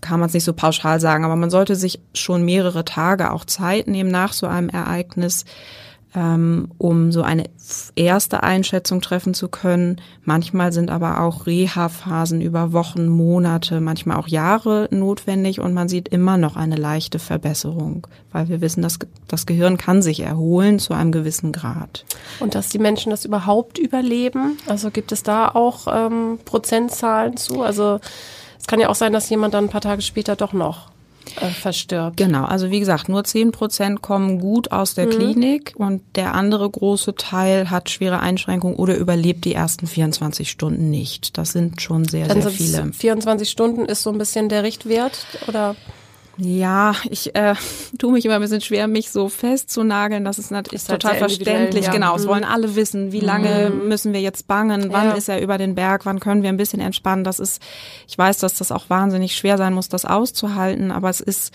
kann 0.00 0.20
man 0.20 0.28
es 0.28 0.34
nicht 0.34 0.44
so 0.44 0.52
pauschal 0.52 1.00
sagen, 1.00 1.24
aber 1.24 1.36
man 1.36 1.50
sollte 1.50 1.74
sich 1.74 2.00
schon 2.14 2.44
mehrere 2.44 2.84
Tage 2.84 3.32
auch 3.32 3.44
Zeit 3.44 3.86
nehmen 3.86 4.10
nach 4.10 4.32
so 4.32 4.46
einem 4.46 4.68
Ereignis, 4.68 5.44
um 6.14 7.12
so 7.12 7.22
eine 7.22 7.44
erste 7.94 8.42
Einschätzung 8.42 9.02
treffen 9.02 9.34
zu 9.34 9.48
können. 9.48 10.00
Manchmal 10.24 10.72
sind 10.72 10.90
aber 10.90 11.20
auch 11.20 11.46
Reha-Phasen 11.46 12.40
über 12.40 12.72
Wochen, 12.72 13.08
Monate, 13.08 13.80
manchmal 13.80 14.16
auch 14.16 14.26
Jahre 14.26 14.88
notwendig 14.90 15.60
und 15.60 15.74
man 15.74 15.88
sieht 15.88 16.08
immer 16.08 16.38
noch 16.38 16.56
eine 16.56 16.76
leichte 16.76 17.18
Verbesserung, 17.18 18.06
weil 18.32 18.48
wir 18.48 18.62
wissen, 18.62 18.80
dass 18.80 18.98
das 19.28 19.44
Gehirn 19.44 19.76
kann 19.76 20.00
sich 20.00 20.20
erholen 20.20 20.78
zu 20.78 20.94
einem 20.94 21.12
gewissen 21.12 21.52
Grad. 21.52 22.06
Und 22.40 22.54
dass 22.54 22.70
die 22.70 22.78
Menschen 22.78 23.10
das 23.10 23.26
überhaupt 23.26 23.78
überleben? 23.78 24.56
Also 24.66 24.90
gibt 24.90 25.12
es 25.12 25.22
da 25.22 25.48
auch 25.48 25.86
ähm, 25.90 26.38
Prozentzahlen 26.44 27.36
zu? 27.36 27.62
Also 27.62 28.00
es 28.58 28.66
kann 28.66 28.80
ja 28.80 28.88
auch 28.88 28.94
sein, 28.94 29.12
dass 29.12 29.28
jemand 29.28 29.52
dann 29.52 29.64
ein 29.64 29.70
paar 29.70 29.82
Tage 29.82 30.00
später 30.00 30.36
doch 30.36 30.54
noch 30.54 30.90
äh, 31.40 31.48
verstirbt. 31.48 32.16
Genau, 32.16 32.44
also 32.44 32.70
wie 32.70 32.80
gesagt, 32.80 33.08
nur 33.08 33.24
zehn 33.24 33.52
Prozent 33.52 34.02
kommen 34.02 34.40
gut 34.40 34.72
aus 34.72 34.94
der 34.94 35.06
mhm. 35.06 35.10
Klinik 35.10 35.74
und 35.76 36.02
der 36.16 36.34
andere 36.34 36.68
große 36.68 37.14
Teil 37.14 37.70
hat 37.70 37.90
schwere 37.90 38.20
Einschränkungen 38.20 38.76
oder 38.76 38.96
überlebt 38.96 39.44
die 39.44 39.54
ersten 39.54 39.86
24 39.86 40.50
Stunden 40.50 40.90
nicht. 40.90 41.38
Das 41.38 41.52
sind 41.52 41.80
schon 41.80 42.04
sehr, 42.04 42.30
also 42.30 42.48
sehr 42.48 42.50
viele. 42.50 42.92
24 42.92 43.48
Stunden 43.48 43.84
ist 43.84 44.02
so 44.02 44.10
ein 44.10 44.18
bisschen 44.18 44.48
der 44.48 44.62
Richtwert 44.62 45.26
oder? 45.46 45.76
Ja, 46.40 46.94
ich 47.10 47.34
äh, 47.34 47.54
tue 47.98 48.12
mich 48.12 48.24
immer 48.24 48.36
ein 48.36 48.40
bisschen 48.40 48.60
schwer, 48.60 48.86
mich 48.86 49.10
so 49.10 49.28
festzunageln. 49.28 50.24
Das 50.24 50.38
ist 50.38 50.50
natürlich 50.50 50.82
ist 50.82 50.88
halt 50.88 51.02
total 51.02 51.18
verständlich. 51.18 51.86
Ja. 51.86 51.92
Genau, 51.92 52.14
es 52.16 52.24
mhm. 52.24 52.28
wollen 52.28 52.44
alle 52.44 52.76
wissen, 52.76 53.12
wie 53.12 53.20
lange 53.20 53.70
mhm. 53.70 53.88
müssen 53.88 54.12
wir 54.12 54.20
jetzt 54.20 54.46
bangen, 54.46 54.92
wann 54.92 55.08
ja. 55.08 55.12
ist 55.14 55.28
er 55.28 55.42
über 55.42 55.58
den 55.58 55.74
Berg, 55.74 56.06
wann 56.06 56.20
können 56.20 56.42
wir 56.42 56.48
ein 56.48 56.56
bisschen 56.56 56.80
entspannen. 56.80 57.24
Das 57.24 57.40
ist, 57.40 57.60
ich 58.06 58.16
weiß, 58.16 58.38
dass 58.38 58.54
das 58.54 58.70
auch 58.70 58.88
wahnsinnig 58.88 59.36
schwer 59.36 59.58
sein 59.58 59.74
muss, 59.74 59.88
das 59.88 60.04
auszuhalten, 60.04 60.92
aber 60.92 61.10
es 61.10 61.20
ist, 61.20 61.52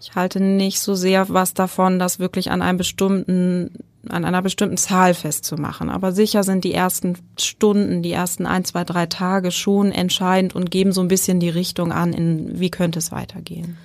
ich 0.00 0.14
halte 0.16 0.40
nicht 0.40 0.80
so 0.80 0.94
sehr 0.94 1.28
was 1.28 1.54
davon, 1.54 1.98
das 1.98 2.18
wirklich 2.18 2.50
an 2.50 2.62
einem 2.62 2.78
bestimmten 2.78 3.70
an 4.08 4.24
einer 4.24 4.40
bestimmten 4.40 4.76
Zahl 4.76 5.14
festzumachen. 5.14 5.90
Aber 5.90 6.12
sicher 6.12 6.44
sind 6.44 6.62
die 6.62 6.72
ersten 6.72 7.18
Stunden, 7.40 8.02
die 8.02 8.12
ersten 8.12 8.46
ein, 8.46 8.64
zwei, 8.64 8.84
drei 8.84 9.06
Tage 9.06 9.50
schon 9.50 9.90
entscheidend 9.90 10.54
und 10.54 10.70
geben 10.70 10.92
so 10.92 11.00
ein 11.00 11.08
bisschen 11.08 11.40
die 11.40 11.48
Richtung 11.48 11.90
an, 11.90 12.12
in 12.12 12.60
wie 12.60 12.70
könnte 12.70 13.00
es 13.00 13.10
weitergehen. 13.10 13.76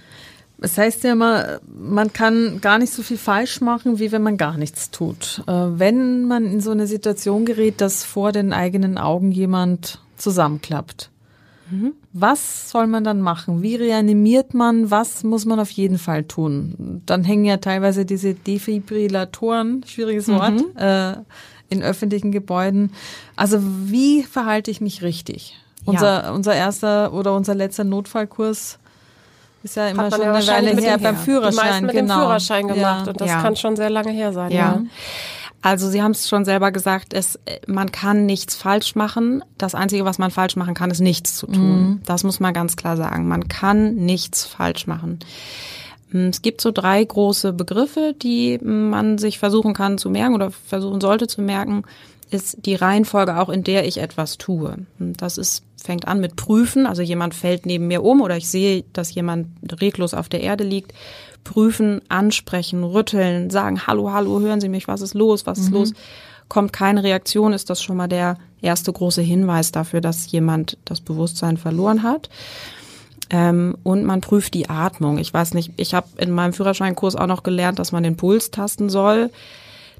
Es 0.64 0.78
heißt 0.78 1.04
ja 1.04 1.14
immer, 1.14 1.60
man 1.68 2.14
kann 2.14 2.62
gar 2.62 2.78
nicht 2.78 2.94
so 2.94 3.02
viel 3.02 3.18
falsch 3.18 3.62
machen, 3.62 3.98
wie 3.98 4.12
wenn 4.12 4.22
man 4.22 4.38
gar 4.38 4.58
nichts 4.58 4.92
tut. 4.92 5.44
Äh, 5.48 5.52
wenn 5.52 6.28
man 6.28 6.46
in 6.46 6.62
so 6.62 6.70
eine 6.70 6.86
Situation 6.86 7.46
gerät, 7.46 7.82
dass 7.82 8.04
vor 8.04 8.32
den 8.32 8.54
eigenen 8.54 9.00
Augen 9.00 9.32
jemand 9.32 10.00
zusammenklappt, 10.18 11.10
mhm. 11.72 11.94
was 12.14 12.70
soll 12.70 12.86
man 12.86 13.04
dann 13.04 13.22
machen? 13.22 13.64
Wie 13.64 13.76
reanimiert 13.76 14.54
man? 14.54 14.92
Was 14.92 15.24
muss 15.24 15.46
man 15.46 15.60
auf 15.60 15.72
jeden 15.72 15.98
Fall 15.98 16.26
tun? 16.26 17.02
Dann 17.08 17.24
hängen 17.24 17.46
ja 17.46 17.58
teilweise 17.58 18.06
diese 18.06 18.36
Defibrillatoren, 18.36 19.84
schwieriges 19.88 20.28
mhm. 20.28 20.34
Wort, 20.34 20.64
äh, 20.78 21.22
in 21.70 21.82
öffentlichen 21.82 22.32
Gebäuden. 22.32 22.92
Also 23.36 23.58
wie 23.62 24.22
verhalte 24.22 24.70
ich 24.70 24.80
mich 24.80 25.02
richtig? 25.02 25.58
Unser, 25.86 26.26
ja. 26.26 26.32
unser 26.32 26.54
erster 26.54 27.14
oder 27.14 27.36
unser 27.36 27.56
letzter 27.56 27.84
Notfallkurs 27.84 28.78
ist 29.64 29.76
ja 29.76 29.88
immer 29.88 30.10
schon 30.10 30.22
ja 30.22 30.34
eine 30.34 30.48
Weile 30.48 30.82
her 30.82 30.98
beim 30.98 31.18
Führerschein. 31.18 31.80
Die 31.80 31.86
mit 31.86 31.96
genau. 31.96 32.16
dem 32.16 32.22
Führerschein 32.22 32.68
gemacht 32.68 33.06
ja. 33.06 33.12
und 33.12 33.22
das 33.22 33.30
ja. 33.30 33.42
kann 33.42 33.56
schon 33.56 33.76
sehr 33.76 33.90
lange 33.90 34.12
her 34.12 34.34
sein. 34.34 34.52
Ja. 34.52 34.82
Also 35.62 35.90
Sie 35.90 36.02
haben 36.02 36.12
es 36.12 36.28
schon 36.28 36.44
selber 36.44 36.72
gesagt, 36.72 37.14
es, 37.14 37.40
man 37.68 37.92
kann 37.92 38.26
nichts 38.26 38.56
falsch 38.56 38.96
machen. 38.96 39.44
Das 39.60 39.76
Einzige, 39.76 40.06
was 40.06 40.18
man 40.18 40.32
falsch 40.32 40.56
machen 40.56 40.74
kann, 40.74 40.90
ist 40.90 41.02
nichts 41.02 41.36
zu 41.36 41.46
tun. 41.46 41.82
Mhm. 41.82 42.02
Das 42.06 42.24
muss 42.24 42.40
man 42.40 42.54
ganz 42.54 42.76
klar 42.76 42.98
sagen. 42.98 43.28
Man 43.28 43.48
kann 43.48 43.96
nichts 43.96 44.46
falsch 44.46 44.88
machen. 44.88 45.20
Hm, 46.10 46.30
es 46.30 46.42
gibt 46.42 46.62
so 46.62 46.72
drei 46.72 47.04
große 47.04 47.54
Begriffe, 47.54 48.16
die 48.20 48.58
man 48.60 49.20
sich 49.20 49.38
versuchen 49.38 49.76
kann 49.76 50.00
zu 50.00 50.10
merken 50.10 50.34
oder 50.34 50.50
versuchen 50.50 51.00
sollte 51.00 51.28
zu 51.28 51.44
merken 51.44 51.84
ist 52.32 52.66
die 52.66 52.76
Reihenfolge 52.76 53.38
auch, 53.38 53.50
in 53.50 53.64
der 53.64 53.86
ich 53.86 53.98
etwas 53.98 54.38
tue. 54.38 54.78
Das 54.98 55.38
ist, 55.38 55.64
fängt 55.82 56.08
an 56.08 56.20
mit 56.20 56.36
Prüfen, 56.36 56.86
also 56.86 57.02
jemand 57.02 57.34
fällt 57.34 57.66
neben 57.66 57.88
mir 57.88 58.04
um 58.04 58.22
oder 58.22 58.38
ich 58.38 58.50
sehe, 58.50 58.84
dass 58.94 59.14
jemand 59.14 59.48
reglos 59.82 60.14
auf 60.14 60.30
der 60.30 60.42
Erde 60.42 60.64
liegt. 60.64 60.94
Prüfen, 61.44 62.02
ansprechen, 62.08 62.84
rütteln, 62.84 63.50
sagen, 63.50 63.88
hallo, 63.88 64.12
hallo, 64.12 64.40
hören 64.40 64.62
Sie 64.62 64.70
mich, 64.70 64.88
was 64.88 65.02
ist 65.02 65.16
los, 65.16 65.48
was 65.48 65.58
ist 65.58 65.70
mhm. 65.70 65.78
los? 65.78 65.94
Kommt 66.48 66.72
keine 66.72 67.04
Reaktion, 67.04 67.54
ist 67.54 67.70
das 67.70 67.82
schon 67.82 67.98
mal 67.98 68.08
der 68.08 68.38
erste 68.62 68.94
große 68.94 69.22
Hinweis 69.22 69.72
dafür, 69.72 70.02
dass 70.02 70.32
jemand 70.32 70.78
das 70.86 71.02
Bewusstsein 71.02 71.58
verloren 71.58 72.04
hat. 72.04 72.30
Ähm, 73.32 73.76
und 73.84 74.04
man 74.04 74.22
prüft 74.22 74.54
die 74.54 74.70
Atmung. 74.70 75.18
Ich 75.18 75.34
weiß 75.34 75.54
nicht, 75.54 75.72
ich 75.78 75.94
habe 75.94 76.08
in 76.18 76.32
meinem 76.32 76.54
Führerscheinkurs 76.54 77.16
auch 77.16 77.28
noch 77.28 77.44
gelernt, 77.44 77.80
dass 77.80 77.92
man 77.92 78.04
den 78.04 78.18
Puls 78.18 78.52
tasten 78.52 78.90
soll 78.90 79.32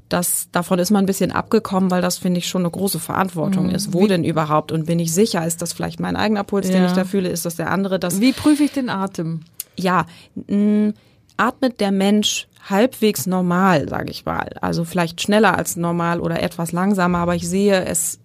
das, 0.08 0.48
davon 0.52 0.78
ist 0.78 0.90
man 0.90 1.04
ein 1.04 1.06
bisschen 1.06 1.32
abgekommen, 1.32 1.90
weil 1.90 2.02
das, 2.02 2.18
finde 2.18 2.38
ich, 2.38 2.48
schon 2.48 2.62
eine 2.62 2.70
große 2.70 3.00
Verantwortung 3.00 3.68
mhm. 3.68 3.74
ist. 3.74 3.92
Wo 3.92 4.04
Wie? 4.04 4.08
denn 4.08 4.24
überhaupt? 4.24 4.72
Und 4.72 4.86
bin 4.86 4.98
ich 4.98 5.12
sicher, 5.12 5.46
ist 5.46 5.62
das 5.62 5.72
vielleicht 5.72 6.00
mein 6.00 6.16
eigener 6.16 6.44
Puls, 6.44 6.68
ja. 6.68 6.74
den 6.74 6.84
ich 6.84 6.92
da 6.92 7.04
fühle? 7.04 7.28
Ist 7.28 7.46
das 7.46 7.56
der 7.56 7.70
andere? 7.70 7.98
Das, 7.98 8.20
Wie 8.20 8.32
prüfe 8.32 8.64
ich 8.64 8.72
den 8.72 8.90
Atem? 8.90 9.40
Ja, 9.76 10.06
mh, 10.48 10.92
atmet 11.38 11.80
der 11.80 11.92
Mensch 11.92 12.46
halbwegs 12.68 13.26
normal, 13.26 13.88
sage 13.88 14.10
ich 14.10 14.24
mal. 14.24 14.50
Also 14.60 14.84
vielleicht 14.84 15.20
schneller 15.20 15.56
als 15.56 15.76
normal 15.76 16.20
oder 16.20 16.42
etwas 16.42 16.72
langsamer, 16.72 17.18
aber 17.18 17.34
ich 17.34 17.48
sehe 17.48 17.84
es, 17.84 18.20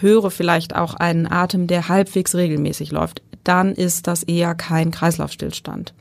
höre 0.00 0.30
vielleicht 0.30 0.74
auch 0.76 0.94
einen 0.94 1.30
Atem, 1.30 1.66
der 1.66 1.88
halbwegs 1.88 2.34
regelmäßig 2.34 2.92
läuft. 2.92 3.22
Dann 3.44 3.72
ist 3.72 4.06
das 4.06 4.22
eher 4.22 4.54
kein 4.54 4.90
Kreislaufstillstand 4.90 5.92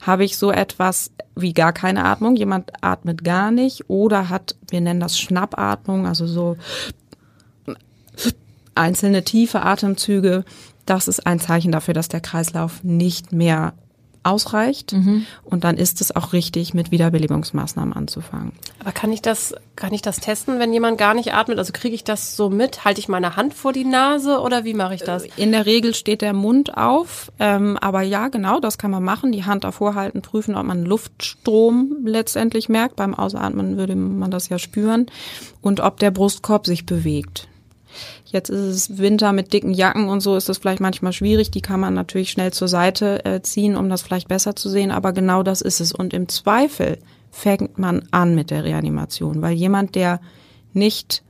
habe 0.00 0.24
ich 0.24 0.36
so 0.36 0.50
etwas 0.50 1.10
wie 1.36 1.52
gar 1.52 1.72
keine 1.72 2.04
Atmung. 2.04 2.36
Jemand 2.36 2.72
atmet 2.82 3.24
gar 3.24 3.50
nicht 3.50 3.88
oder 3.88 4.28
hat, 4.28 4.56
wir 4.68 4.80
nennen 4.80 5.00
das 5.00 5.18
Schnappatmung, 5.18 6.06
also 6.06 6.26
so 6.26 6.56
einzelne 8.74 9.24
tiefe 9.24 9.62
Atemzüge. 9.62 10.44
Das 10.86 11.08
ist 11.08 11.26
ein 11.26 11.38
Zeichen 11.38 11.72
dafür, 11.72 11.94
dass 11.94 12.08
der 12.08 12.20
Kreislauf 12.20 12.82
nicht 12.82 13.32
mehr 13.32 13.74
ausreicht. 14.22 14.92
Mhm. 14.92 15.26
Und 15.44 15.64
dann 15.64 15.76
ist 15.76 16.00
es 16.00 16.14
auch 16.14 16.32
richtig, 16.32 16.74
mit 16.74 16.90
Wiederbelebungsmaßnahmen 16.90 17.94
anzufangen. 17.94 18.52
Aber 18.78 18.92
kann 18.92 19.12
ich 19.12 19.22
das, 19.22 19.54
kann 19.76 19.92
ich 19.92 20.02
das 20.02 20.18
testen, 20.18 20.58
wenn 20.58 20.72
jemand 20.72 20.98
gar 20.98 21.14
nicht 21.14 21.32
atmet? 21.32 21.58
Also 21.58 21.72
kriege 21.72 21.94
ich 21.94 22.04
das 22.04 22.36
so 22.36 22.50
mit? 22.50 22.84
Halte 22.84 23.00
ich 23.00 23.08
meine 23.08 23.36
Hand 23.36 23.54
vor 23.54 23.72
die 23.72 23.84
Nase 23.84 24.40
oder 24.40 24.64
wie 24.64 24.74
mache 24.74 24.94
ich 24.94 25.02
das? 25.02 25.24
In 25.36 25.52
der 25.52 25.66
Regel 25.66 25.94
steht 25.94 26.22
der 26.22 26.32
Mund 26.32 26.76
auf. 26.76 27.32
Ähm, 27.38 27.76
aber 27.78 28.02
ja, 28.02 28.28
genau, 28.28 28.60
das 28.60 28.78
kann 28.78 28.90
man 28.90 29.02
machen. 29.02 29.32
Die 29.32 29.44
Hand 29.44 29.64
davor 29.64 29.94
halten, 29.94 30.22
prüfen, 30.22 30.54
ob 30.54 30.64
man 30.64 30.84
Luftstrom 30.84 31.98
letztendlich 32.04 32.68
merkt. 32.68 32.96
Beim 32.96 33.14
Ausatmen 33.14 33.76
würde 33.76 33.96
man 33.96 34.30
das 34.30 34.48
ja 34.48 34.58
spüren. 34.58 35.06
Und 35.60 35.80
ob 35.80 35.98
der 35.98 36.10
Brustkorb 36.10 36.66
sich 36.66 36.86
bewegt. 36.86 37.48
Jetzt 38.24 38.48
ist 38.48 38.58
es 38.58 38.98
Winter 38.98 39.32
mit 39.32 39.52
dicken 39.52 39.72
Jacken 39.72 40.08
und 40.08 40.20
so 40.20 40.36
ist 40.36 40.48
das 40.48 40.58
vielleicht 40.58 40.80
manchmal 40.80 41.12
schwierig. 41.12 41.50
Die 41.50 41.60
kann 41.60 41.80
man 41.80 41.94
natürlich 41.94 42.30
schnell 42.30 42.52
zur 42.52 42.68
Seite 42.68 43.24
äh, 43.24 43.42
ziehen, 43.42 43.76
um 43.76 43.88
das 43.88 44.02
vielleicht 44.02 44.28
besser 44.28 44.56
zu 44.56 44.68
sehen. 44.68 44.90
Aber 44.90 45.12
genau 45.12 45.42
das 45.42 45.60
ist 45.60 45.80
es. 45.80 45.92
Und 45.92 46.14
im 46.14 46.28
Zweifel 46.28 46.98
fängt 47.30 47.78
man 47.78 48.02
an 48.10 48.34
mit 48.34 48.50
der 48.50 48.64
Reanimation, 48.64 49.42
weil 49.42 49.52
jemand, 49.52 49.94
der 49.94 50.20
nicht 50.72 51.22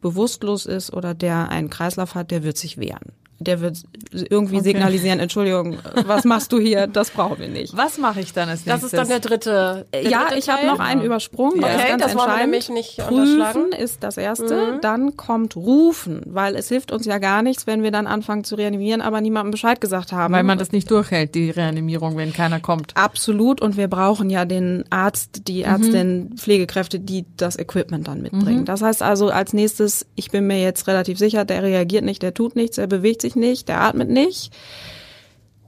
bewusstlos 0.00 0.66
ist 0.66 0.92
oder 0.92 1.14
der 1.14 1.48
einen 1.48 1.70
Kreislauf 1.70 2.14
hat, 2.14 2.30
der 2.30 2.42
wird 2.42 2.56
sich 2.56 2.78
wehren 2.78 3.12
der 3.38 3.60
wird 3.60 3.82
irgendwie 4.12 4.56
okay. 4.56 4.64
signalisieren, 4.64 5.20
Entschuldigung, 5.20 5.76
was 6.06 6.24
machst 6.24 6.52
du 6.52 6.58
hier? 6.58 6.86
Das 6.86 7.10
brauchen 7.10 7.38
wir 7.38 7.48
nicht. 7.48 7.76
Was 7.76 7.98
mache 7.98 8.20
ich 8.20 8.32
dann 8.32 8.48
als 8.48 8.64
nächstes? 8.64 8.90
Das 8.90 8.92
ist 8.92 8.98
dann 8.98 9.08
der 9.08 9.20
dritte. 9.20 9.86
Der 9.92 10.02
ja, 10.02 10.24
dritte 10.24 10.38
ich 10.38 10.48
habe 10.48 10.66
noch 10.66 10.78
einen 10.78 11.02
übersprungen. 11.02 11.60
Ja. 11.60 11.68
Okay, 11.68 11.96
das 11.98 12.14
wollen 12.14 12.30
wir 12.30 12.38
nämlich 12.38 12.68
nicht 12.70 12.96
Prüfen 12.98 13.72
ist 13.72 14.02
das 14.02 14.16
erste. 14.16 14.54
Mhm. 14.54 14.80
Dann 14.80 15.16
kommt 15.16 15.56
Rufen, 15.56 16.22
weil 16.26 16.56
es 16.56 16.68
hilft 16.68 16.92
uns 16.92 17.04
ja 17.04 17.18
gar 17.18 17.42
nichts, 17.42 17.66
wenn 17.66 17.82
wir 17.82 17.90
dann 17.90 18.06
anfangen 18.06 18.44
zu 18.44 18.54
reanimieren, 18.54 19.02
aber 19.02 19.20
niemandem 19.20 19.50
Bescheid 19.50 19.80
gesagt 19.80 20.12
haben. 20.12 20.32
Weil 20.32 20.42
man 20.42 20.58
das 20.58 20.72
nicht 20.72 20.90
durchhält, 20.90 21.34
die 21.34 21.50
Reanimierung, 21.50 22.16
wenn 22.16 22.32
keiner 22.32 22.60
kommt. 22.60 22.96
Absolut. 22.96 23.60
Und 23.60 23.76
wir 23.76 23.88
brauchen 23.88 24.30
ja 24.30 24.44
den 24.44 24.84
Arzt, 24.90 25.48
die 25.48 25.62
Ärztin, 25.62 26.30
mhm. 26.30 26.36
Pflegekräfte, 26.36 27.00
die 27.00 27.26
das 27.36 27.58
Equipment 27.58 28.08
dann 28.08 28.22
mitbringen. 28.22 28.60
Mhm. 28.60 28.64
Das 28.64 28.80
heißt 28.82 29.02
also 29.02 29.28
als 29.28 29.52
nächstes, 29.52 30.06
ich 30.14 30.30
bin 30.30 30.46
mir 30.46 30.60
jetzt 30.60 30.86
relativ 30.86 31.18
sicher, 31.18 31.44
der 31.44 31.62
reagiert 31.62 32.04
nicht, 32.04 32.22
der 32.22 32.32
tut 32.32 32.56
nichts, 32.56 32.78
er 32.78 32.86
bewegt 32.86 33.22
sich 33.22 33.25
sich 33.26 33.36
nicht, 33.36 33.68
der 33.68 33.80
atmet 33.80 34.08
nicht. 34.08 34.52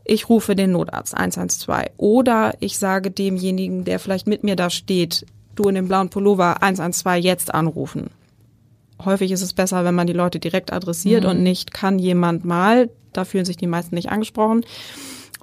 Ich 0.04 0.28
rufe 0.28 0.56
den 0.56 0.72
Notarzt 0.72 1.14
112. 1.14 1.90
Oder 1.96 2.54
ich 2.60 2.78
sage 2.78 3.10
demjenigen, 3.10 3.84
der 3.84 3.98
vielleicht 3.98 4.26
mit 4.26 4.42
mir 4.42 4.56
da 4.56 4.70
steht, 4.70 5.26
du 5.54 5.68
in 5.68 5.74
dem 5.74 5.88
blauen 5.88 6.08
Pullover 6.08 6.62
112 6.62 7.22
jetzt 7.22 7.52
anrufen. 7.52 8.10
Häufig 9.04 9.30
ist 9.30 9.42
es 9.42 9.52
besser, 9.52 9.84
wenn 9.84 9.94
man 9.94 10.06
die 10.06 10.12
Leute 10.12 10.38
direkt 10.38 10.72
adressiert 10.72 11.24
mhm. 11.24 11.30
und 11.30 11.42
nicht 11.42 11.74
kann 11.74 11.98
jemand 11.98 12.44
mal. 12.44 12.90
Da 13.12 13.24
fühlen 13.24 13.44
sich 13.44 13.56
die 13.56 13.66
meisten 13.66 13.94
nicht 13.94 14.10
angesprochen. 14.10 14.64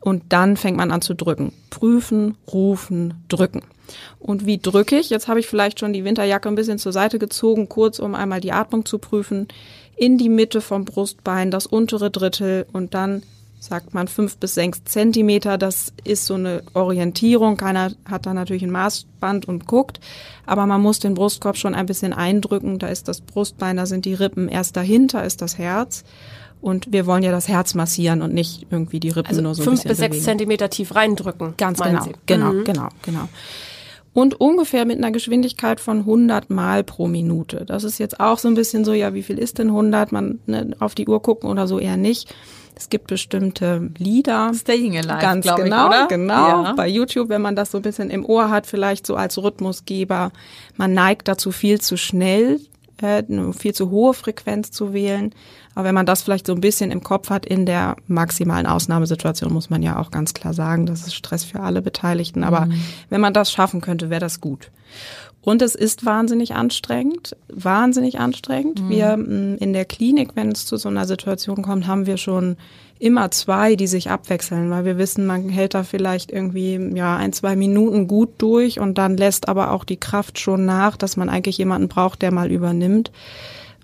Und 0.02 0.24
dann 0.30 0.58
fängt 0.58 0.78
man 0.78 0.92
an 0.92 1.02
zu 1.02 1.14
drücken. 1.14 1.52
Prüfen, 1.70 2.36
rufen, 2.52 3.14
drücken. 3.28 3.62
Und 4.20 4.46
wie 4.46 4.58
drücke 4.58 4.98
ich? 4.98 5.10
Jetzt 5.10 5.28
habe 5.28 5.40
ich 5.40 5.48
vielleicht 5.48 5.80
schon 5.80 5.94
die 5.94 6.04
Winterjacke 6.04 6.50
ein 6.50 6.56
bisschen 6.56 6.80
zur 6.80 6.92
Seite 6.92 7.20
gezogen, 7.20 7.70
kurz 7.70 8.00
um 8.00 8.16
einmal 8.16 8.42
die 8.42 8.52
Atmung 8.52 8.86
zu 8.86 9.00
prüfen 9.00 9.48
in 9.96 10.18
die 10.18 10.30
Mitte 10.30 10.62
vom 10.62 10.86
Brustbein, 10.86 11.52
das 11.52 11.66
untere 11.66 12.12
Drittel 12.12 12.66
und 12.72 12.94
dann 12.94 13.24
sagt 13.60 13.94
man 13.94 14.08
fünf 14.08 14.38
bis 14.38 14.56
sechs 14.56 14.84
Zentimeter. 14.86 15.58
Das 15.58 15.92
ist 16.04 16.26
so 16.26 16.36
eine 16.36 16.62
Orientierung. 16.74 17.58
Keiner 17.58 17.92
hat 18.06 18.26
da 18.26 18.34
natürlich 18.34 18.64
ein 18.64 18.72
Maßband 18.72 19.48
und 19.48 19.66
guckt, 19.66 20.00
aber 20.46 20.66
man 20.66 20.82
muss 20.82 21.00
den 21.00 21.16
Brustkorb 21.16 21.58
schon 21.58 21.74
ein 21.74 21.86
bisschen 21.86 22.14
eindrücken. 22.14 22.78
Da 22.80 22.88
ist 22.88 23.08
das 23.08 23.22
Brustbein, 23.22 23.78
da 23.78 23.86
sind 23.86 24.06
die 24.06 24.14
Rippen. 24.14 24.50
Erst 24.50 24.76
dahinter 24.78 25.24
ist 25.24 25.42
das 25.42 25.58
Herz. 25.58 26.04
Und 26.62 26.92
wir 26.92 27.06
wollen 27.06 27.22
ja 27.22 27.32
das 27.32 27.48
Herz 27.48 27.76
massieren 27.76 28.22
und 28.22 28.34
nicht 28.34 28.68
irgendwie 28.72 29.00
die 29.00 29.10
Rippen 29.10 29.30
also 29.30 29.42
nur 29.42 29.54
so 29.54 29.64
fünf 29.64 29.84
bis 29.84 29.98
bewegen. 29.98 30.14
sechs 30.14 30.26
Zentimeter 30.26 30.70
tief 30.70 30.96
reindrücken. 30.96 31.54
Ganz 31.58 31.80
genau, 31.80 32.04
Sie. 32.04 32.12
genau, 32.26 32.54
mhm. 32.54 32.64
genau, 32.64 32.90
genau 33.04 33.30
und 34.16 34.40
ungefähr 34.40 34.86
mit 34.86 34.98
einer 34.98 35.12
Geschwindigkeit 35.12 35.82
von 35.82 36.00
100 36.00 36.50
Mal 36.50 36.86
pro 36.86 37.08
Minute. 37.08 37.66
Das 37.66 37.84
ist 37.84 38.00
jetzt 38.00 38.22
auch 38.22 38.40
so 38.40 38.48
ein 38.48 38.54
bisschen 38.54 38.86
so, 38.86 38.94
ja, 38.94 39.14
wie 39.14 39.24
viel 39.24 39.38
ist 39.38 39.60
denn 39.60 39.68
100? 39.68 40.14
Man 40.14 40.40
ne, 40.46 40.72
auf 40.80 40.96
die 40.96 41.06
Uhr 41.06 41.22
gucken 41.22 41.50
oder 41.50 41.68
so 41.68 41.80
eher 41.80 41.98
nicht. 41.98 42.34
Es 42.78 42.88
gibt 42.88 43.08
bestimmte 43.08 43.90
Lieder. 43.98 44.54
Staying 44.54 44.98
Alive, 44.98 45.20
ganz 45.20 45.46
genau, 45.46 45.60
ich, 45.60 45.88
oder? 45.90 46.08
genau. 46.08 46.64
Ja. 46.64 46.74
Bei 46.78 46.88
YouTube, 46.88 47.28
wenn 47.28 47.42
man 47.42 47.58
das 47.58 47.72
so 47.72 47.80
ein 47.80 47.82
bisschen 47.82 48.10
im 48.10 48.26
Ohr 48.26 48.50
hat, 48.50 48.68
vielleicht 48.68 49.06
so 49.06 49.18
als 49.18 49.38
Rhythmusgeber. 49.38 50.32
Man 50.78 50.94
neigt 50.94 51.28
dazu 51.28 51.52
viel 51.52 51.82
zu 51.82 51.98
schnell, 51.98 52.62
äh, 53.02 53.24
eine 53.28 53.54
viel 53.54 53.74
zu 53.74 53.90
hohe 53.90 54.14
Frequenz 54.14 54.72
zu 54.72 54.94
wählen. 54.94 55.34
Aber 55.74 55.86
wenn 55.86 55.96
man 55.96 56.06
das 56.06 56.24
vielleicht 56.24 56.48
so 56.48 56.54
ein 56.54 56.62
bisschen 56.62 56.92
im 56.92 57.04
Kopf 57.04 57.30
hat 57.30 57.46
in 57.46 57.66
der 57.66 57.98
maximalen 58.08 58.66
Ausnahmesituation, 58.66 59.52
muss 59.52 59.70
man 59.70 59.84
ja 59.84 60.00
auch 60.00 60.12
ganz 60.12 60.34
klar 60.34 60.54
sagen, 60.54 60.86
das 60.86 61.02
ist 61.02 61.16
Stress 61.16 61.44
für 61.44 61.60
alle 61.60 61.82
Beteiligten. 61.82 62.44
Aber 62.44 62.68
mhm. 62.68 62.82
wenn 63.10 63.22
man 63.22 63.34
das 63.34 63.52
schaffen 63.52 63.82
könnte, 63.82 64.10
wäre 64.10 64.22
das 64.22 64.40
gut. 64.42 64.72
Und 65.42 65.62
es 65.62 65.76
ist 65.76 66.06
wahnsinnig 66.06 66.56
anstrengend, 66.56 67.36
wahnsinnig 67.50 68.20
anstrengend. 68.20 68.82
Mhm. 68.82 68.90
Wir 68.90 69.18
mm, 69.18 69.58
in 69.60 69.74
der 69.74 69.86
Klinik, 69.86 70.32
wenn 70.36 70.52
es 70.52 70.66
zu 70.66 70.78
so 70.78 70.90
einer 70.90 71.06
Situation 71.06 71.62
kommt, 71.62 71.86
haben 71.86 72.08
wir 72.08 72.18
schon 72.18 72.58
immer 72.98 73.30
zwei, 73.32 73.76
die 73.76 73.88
sich 73.88 74.10
abwechseln, 74.10 74.70
weil 74.70 74.86
wir 74.86 74.98
wissen, 74.98 75.26
man 75.26 75.50
hält 75.50 75.74
da 75.74 75.84
vielleicht 75.84 76.32
irgendwie 76.32 76.76
ja 76.96 77.18
ein, 77.18 77.34
zwei 77.34 77.56
Minuten 77.56 78.08
gut 78.08 78.30
durch 78.38 78.80
und 78.80 78.98
dann 78.98 79.18
lässt 79.18 79.50
aber 79.50 79.72
auch 79.72 79.84
die 79.84 80.00
Kraft 80.00 80.40
schon 80.40 80.66
nach, 80.66 80.96
dass 80.96 81.18
man 81.18 81.30
eigentlich 81.30 81.58
jemanden 81.58 81.90
braucht, 81.90 82.22
der 82.22 82.32
mal 82.32 82.52
übernimmt, 82.52 83.12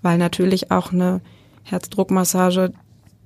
weil 0.00 0.18
natürlich 0.18 0.70
auch 0.70 0.92
eine 0.92 1.20
Herzdruckmassage 1.64 2.72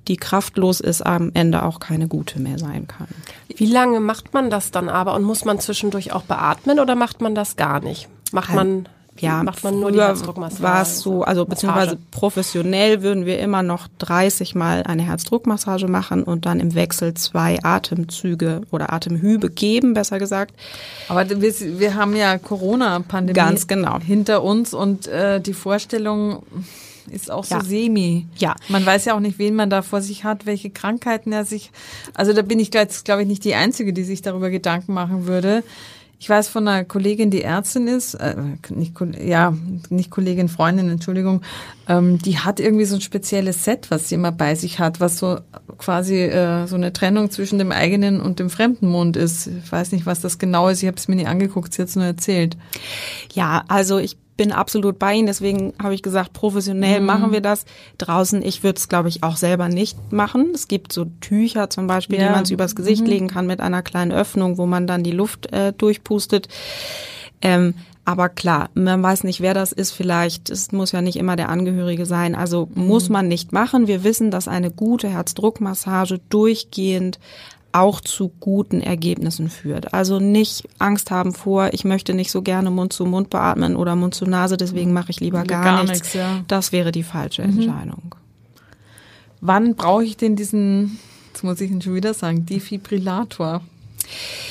die 0.07 0.17
kraftlos 0.17 0.79
ist, 0.79 1.05
am 1.05 1.31
Ende 1.33 1.63
auch 1.63 1.79
keine 1.79 2.07
gute 2.07 2.39
mehr 2.39 2.57
sein 2.57 2.87
kann. 2.87 3.07
Wie 3.53 3.65
lange 3.65 3.99
macht 3.99 4.33
man 4.33 4.49
das 4.49 4.71
dann 4.71 4.89
aber 4.89 5.13
und 5.15 5.23
muss 5.23 5.45
man 5.45 5.59
zwischendurch 5.59 6.13
auch 6.13 6.23
beatmen 6.23 6.79
oder 6.79 6.95
macht 6.95 7.21
man 7.21 7.35
das 7.35 7.55
gar 7.55 7.81
nicht? 7.81 8.07
Macht 8.31 8.53
man 8.53 8.87
ja, 9.21 9.43
macht 9.43 9.63
man 9.63 9.79
nur 9.79 9.91
die 9.91 9.99
Herzdruckmassage. 9.99 10.63
War 10.63 10.81
es 10.81 10.99
so, 10.99 11.23
also 11.23 11.45
beziehungsweise 11.45 11.97
professionell 12.11 13.01
würden 13.01 13.25
wir 13.25 13.39
immer 13.39 13.63
noch 13.63 13.87
30 13.99 14.55
Mal 14.55 14.83
eine 14.83 15.03
Herzdruckmassage 15.03 15.87
machen 15.87 16.23
und 16.23 16.45
dann 16.45 16.59
im 16.59 16.75
Wechsel 16.75 17.13
zwei 17.13 17.59
Atemzüge 17.63 18.61
oder 18.71 18.93
Atemhübe 18.93 19.49
geben, 19.49 19.93
besser 19.93 20.19
gesagt. 20.19 20.53
Aber 21.07 21.29
wir, 21.29 21.53
wir 21.79 21.95
haben 21.95 22.15
ja 22.15 22.37
Corona-Pandemie 22.37 23.35
ganz 23.35 23.67
genau 23.67 23.99
hinter 23.99 24.43
uns 24.43 24.73
und 24.73 25.07
äh, 25.07 25.39
die 25.39 25.53
Vorstellung 25.53 26.43
ist 27.09 27.31
auch 27.31 27.45
ja. 27.45 27.61
so 27.61 27.67
semi. 27.67 28.25
Ja. 28.37 28.55
Man 28.69 28.85
weiß 28.85 29.05
ja 29.05 29.15
auch 29.15 29.19
nicht, 29.19 29.39
wen 29.39 29.55
man 29.55 29.69
da 29.69 29.81
vor 29.81 30.01
sich 30.01 30.23
hat, 30.23 30.45
welche 30.45 30.69
Krankheiten 30.69 31.31
er 31.31 31.45
sich. 31.45 31.71
Also 32.13 32.33
da 32.33 32.41
bin 32.41 32.59
ich 32.59 32.73
jetzt, 32.73 33.05
glaube 33.05 33.21
ich, 33.21 33.27
nicht 33.27 33.43
die 33.43 33.55
Einzige, 33.55 33.93
die 33.93 34.03
sich 34.03 34.21
darüber 34.21 34.49
Gedanken 34.49 34.93
machen 34.93 35.27
würde. 35.27 35.63
Ich 36.19 36.29
weiß 36.29 36.47
von 36.47 36.67
einer 36.67 36.83
Kollegin, 36.83 37.29
die 37.29 37.43
Ärztin 37.43 37.87
ist, 37.87 38.15
äh, 38.15 38.35
nicht, 38.69 38.93
ja, 39.23 39.53
nicht 39.89 40.09
Kollegin, 40.09 40.49
Freundin, 40.49 40.89
Entschuldigung, 40.89 41.41
ähm, 41.87 42.19
die 42.19 42.39
hat 42.39 42.59
irgendwie 42.59 42.85
so 42.85 42.95
ein 42.95 43.01
spezielles 43.01 43.63
Set, 43.63 43.89
was 43.89 44.09
sie 44.09 44.15
immer 44.15 44.31
bei 44.31 44.55
sich 44.55 44.79
hat, 44.79 44.99
was 44.99 45.17
so 45.17 45.39
quasi 45.77 46.17
äh, 46.17 46.67
so 46.67 46.75
eine 46.75 46.93
Trennung 46.93 47.31
zwischen 47.31 47.59
dem 47.59 47.71
eigenen 47.71 48.19
und 48.21 48.39
dem 48.39 48.49
fremden 48.49 48.87
Mund 48.87 49.15
ist. 49.15 49.47
Ich 49.47 49.71
weiß 49.71 49.91
nicht, 49.91 50.05
was 50.05 50.21
das 50.21 50.37
genau 50.37 50.67
ist, 50.69 50.81
ich 50.81 50.87
habe 50.87 50.97
es 50.97 51.07
mir 51.07 51.15
nie 51.15 51.27
angeguckt, 51.27 51.73
sie 51.73 51.81
hat 51.81 51.89
es 51.89 51.95
nur 51.95 52.05
erzählt. 52.05 52.57
Ja, 53.33 53.63
also 53.67 53.99
ich 53.99 54.17
bin 54.37 54.51
absolut 54.51 54.99
bei 54.99 55.15
Ihnen, 55.15 55.27
deswegen 55.27 55.73
habe 55.81 55.95
ich 55.95 56.03
gesagt, 56.03 56.31
professionell 56.31 56.99
mhm. 56.99 57.05
machen 57.07 57.31
wir 57.31 57.41
das. 57.41 57.65
Draußen, 57.97 58.41
ich 58.43 58.63
würde 58.63 58.77
es, 58.77 58.87
glaube 58.87 59.09
ich, 59.09 59.23
auch 59.23 59.35
selber 59.35 59.67
nicht 59.67 60.13
machen. 60.13 60.51
Es 60.53 60.67
gibt 60.67 60.93
so 60.93 61.05
Tücher 61.21 61.69
zum 61.69 61.87
Beispiel, 61.87 62.19
ja. 62.19 62.27
die 62.27 62.33
man 62.33 62.45
übers 62.45 62.75
Gesicht 62.75 63.01
mhm. 63.01 63.09
legen 63.09 63.27
kann 63.27 63.47
mit 63.47 63.59
einer 63.59 63.81
kleinen 63.81 64.11
Öffnung, 64.11 64.57
wo 64.57 64.67
man 64.67 64.87
dann 64.87 65.03
die 65.03 65.11
Luft 65.11 65.51
äh, 65.51 65.73
durchpustet. 65.73 66.47
Ähm, 67.41 67.73
aber 68.07 68.29
klar, 68.29 68.69
man 68.73 69.03
weiß 69.03 69.25
nicht, 69.25 69.41
wer 69.41 69.53
das 69.53 69.73
ist. 69.73 69.91
Vielleicht, 69.91 70.49
es 70.49 70.71
muss 70.71 70.93
ja 70.93 71.01
nicht 71.01 71.17
immer 71.17 71.35
der 71.35 71.49
Angehörige 71.49 72.05
sein. 72.05 72.35
Also 72.35 72.69
mhm. 72.73 72.87
muss 72.87 73.09
man 73.09 73.27
nicht 73.27 73.51
machen. 73.51 73.87
Wir 73.87 74.05
wissen, 74.05 74.31
dass 74.31 74.47
eine 74.47 74.71
gute 74.71 75.09
Herzdruckmassage 75.09 76.21
durchgehend 76.29 77.19
auch 77.73 77.99
zu 77.99 78.31
guten 78.39 78.79
Ergebnissen 78.79 79.49
führt. 79.49 79.93
Also 79.93 80.21
nicht 80.21 80.69
Angst 80.79 81.11
haben 81.11 81.33
vor, 81.33 81.73
ich 81.73 81.83
möchte 81.83 82.13
nicht 82.13 82.31
so 82.31 82.41
gerne 82.41 82.71
Mund 82.71 82.93
zu 82.93 83.05
Mund 83.05 83.29
beatmen 83.29 83.75
oder 83.75 83.97
Mund 83.97 84.15
zu 84.15 84.25
Nase, 84.25 84.55
deswegen 84.55 84.93
mache 84.93 85.11
ich 85.11 85.19
lieber 85.19 85.43
gar, 85.43 85.65
gar 85.65 85.83
nichts. 85.83 85.99
nichts 85.99 86.13
ja. 86.13 86.45
Das 86.47 86.71
wäre 86.71 86.93
die 86.93 87.03
falsche 87.03 87.43
mhm. 87.43 87.59
Entscheidung. 87.59 88.15
Wann 89.41 89.75
brauche 89.75 90.05
ich 90.05 90.15
denn 90.15 90.37
diesen, 90.37 90.97
jetzt 91.33 91.43
muss 91.43 91.59
ich 91.59 91.69
ihn 91.69 91.81
schon 91.81 91.95
wieder 91.95 92.13
sagen, 92.13 92.45
Defibrillator? 92.45 93.61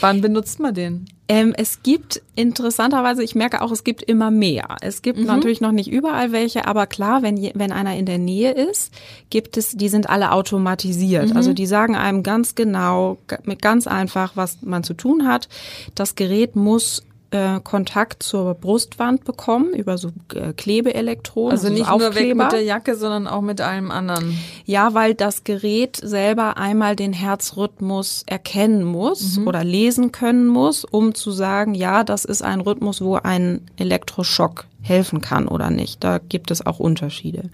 Wann 0.01 0.21
benutzt 0.21 0.61
man 0.61 0.75
den? 0.75 1.07
Ähm, 1.29 1.55
es 1.57 1.83
gibt 1.83 2.23
interessanterweise, 2.37 3.23
ich 3.23 3.35
merke 3.35 3.61
auch, 3.61 3.73
es 3.73 3.83
gibt 3.83 4.03
immer 4.03 4.31
mehr. 4.31 4.77
Es 4.81 5.03
gibt 5.03 5.19
mhm. 5.19 5.27
natürlich 5.27 5.61
noch 5.61 5.73
nicht 5.73 5.91
überall 5.91 6.31
welche, 6.31 6.67
aber 6.67 6.87
klar, 6.87 7.23
wenn, 7.23 7.51
wenn 7.55 7.73
einer 7.73 7.97
in 7.97 8.07
der 8.07 8.19
Nähe 8.19 8.53
ist, 8.53 8.93
gibt 9.29 9.57
es, 9.57 9.71
die 9.73 9.89
sind 9.89 10.09
alle 10.09 10.31
automatisiert. 10.31 11.31
Mhm. 11.31 11.37
Also 11.37 11.53
die 11.53 11.67
sagen 11.67 11.97
einem 11.97 12.23
ganz 12.23 12.55
genau, 12.55 13.19
mit 13.45 13.61
ganz 13.61 13.89
einfach, 13.89 14.37
was 14.37 14.59
man 14.63 14.85
zu 14.85 14.95
tun 14.95 15.27
hat. 15.27 15.49
Das 15.95 16.15
Gerät 16.15 16.55
muss 16.55 17.03
äh, 17.37 17.61
Kontakt 17.63 18.23
zur 18.23 18.55
Brustwand 18.55 19.25
bekommen 19.25 19.75
über 19.75 19.99
so 19.99 20.11
äh, 20.35 20.53
Klebeelektroden. 20.53 21.53
Also 21.53 21.69
nicht 21.69 21.87
so 21.87 21.99
nur 21.99 22.15
weg 22.15 22.35
mit 22.35 22.53
der 22.53 22.63
Jacke, 22.63 22.97
sondern 22.97 23.27
auch 23.27 23.43
mit 23.43 23.61
allem 23.61 23.91
anderen. 23.91 24.39
Ja, 24.65 24.95
weil 24.95 25.15
das 25.15 25.45
Gerät 25.45 25.97
selber 25.97 26.57
einmal 26.57 26.97
den 26.97 27.13
Herzrhythmus 27.13 28.23
erkennen 28.27 28.85
muss 28.85 29.39
oder 29.45 29.65
lesen 29.65 30.13
können 30.13 30.47
muss, 30.47 30.85
um 30.85 31.15
zu 31.15 31.31
sagen, 31.31 31.75
ja, 31.75 32.05
das 32.05 32.25
ist 32.25 32.43
ein 32.43 32.61
Rhythmus, 32.61 33.03
wo 33.03 33.17
ein 33.17 33.61
Elektroschock 33.77 34.65
helfen 34.81 35.21
kann 35.21 35.47
oder 35.47 35.71
nicht. 35.71 36.03
Da 36.03 36.19
gibt 36.19 36.51
es 36.51 36.65
auch 36.65 36.79
Unterschiede. 36.79 37.51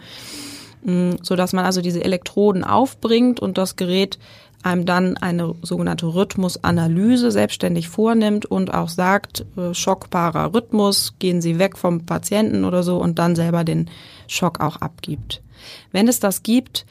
Mm, 0.85 1.13
So 1.23 1.35
dass 1.35 1.53
man 1.53 1.65
also 1.65 1.81
diese 1.81 2.05
Elektroden 2.05 2.63
aufbringt 2.65 3.41
und 3.41 3.59
das 3.59 3.77
Gerät 3.77 4.19
einem 4.63 4.87
dann 4.87 5.17
eine 5.17 5.55
sogenannte 5.63 6.07
Rhythmusanalyse 6.07 7.31
selbstständig 7.31 7.89
vornimmt 7.89 8.47
und 8.47 8.73
auch 8.73 8.89
sagt, 8.89 9.45
äh, 9.57 9.75
schockbarer 9.75 10.55
Rhythmus, 10.55 11.15
gehen 11.19 11.41
Sie 11.41 11.59
weg 11.59 11.77
vom 11.77 12.07
Patienten 12.07 12.65
oder 12.65 12.83
so 12.83 12.99
und 12.99 13.19
dann 13.19 13.35
selber 13.35 13.65
den 13.65 13.91
Schock 14.29 14.61
auch 14.61 14.77
abgibt. 14.77 15.43
Wenn 15.91 16.09
es 16.09 16.21
das 16.21 16.43
gibt, 16.43 16.87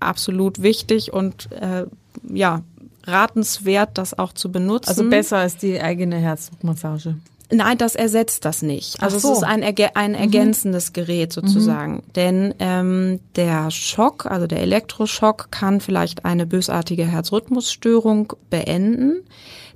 absolut 0.00 0.62
wichtig 0.62 1.12
und 1.12 1.50
äh, 1.52 1.86
ja, 2.28 2.62
ratenswert, 3.06 3.98
das 3.98 4.18
auch 4.18 4.32
zu 4.32 4.50
benutzen. 4.50 4.88
Also 4.88 5.08
besser 5.08 5.38
als 5.38 5.56
die 5.56 5.80
eigene 5.80 6.16
Herzdruckmassage. 6.16 7.16
Nein, 7.54 7.78
das 7.78 7.94
ersetzt 7.94 8.44
das 8.44 8.62
nicht. 8.62 9.02
Also 9.02 9.18
so. 9.18 9.28
Mhm. 9.28 9.32
es 9.32 9.38
ist 9.38 9.44
ein, 9.44 9.62
erge 9.62 9.96
ein 9.96 10.14
ergänzendes 10.14 10.92
Gerät 10.92 11.32
sozusagen. 11.32 12.02
Denn 12.16 12.54
ähm, 12.58 13.20
der 13.36 13.70
Schock, 13.70 14.26
also 14.26 14.46
der 14.46 14.60
Elektroschock, 14.60 15.50
kann 15.50 15.80
vielleicht 15.80 16.24
eine 16.24 16.46
bösartige 16.46 17.04
Herzrhythmusstörung 17.04 18.32
beenden. 18.50 19.22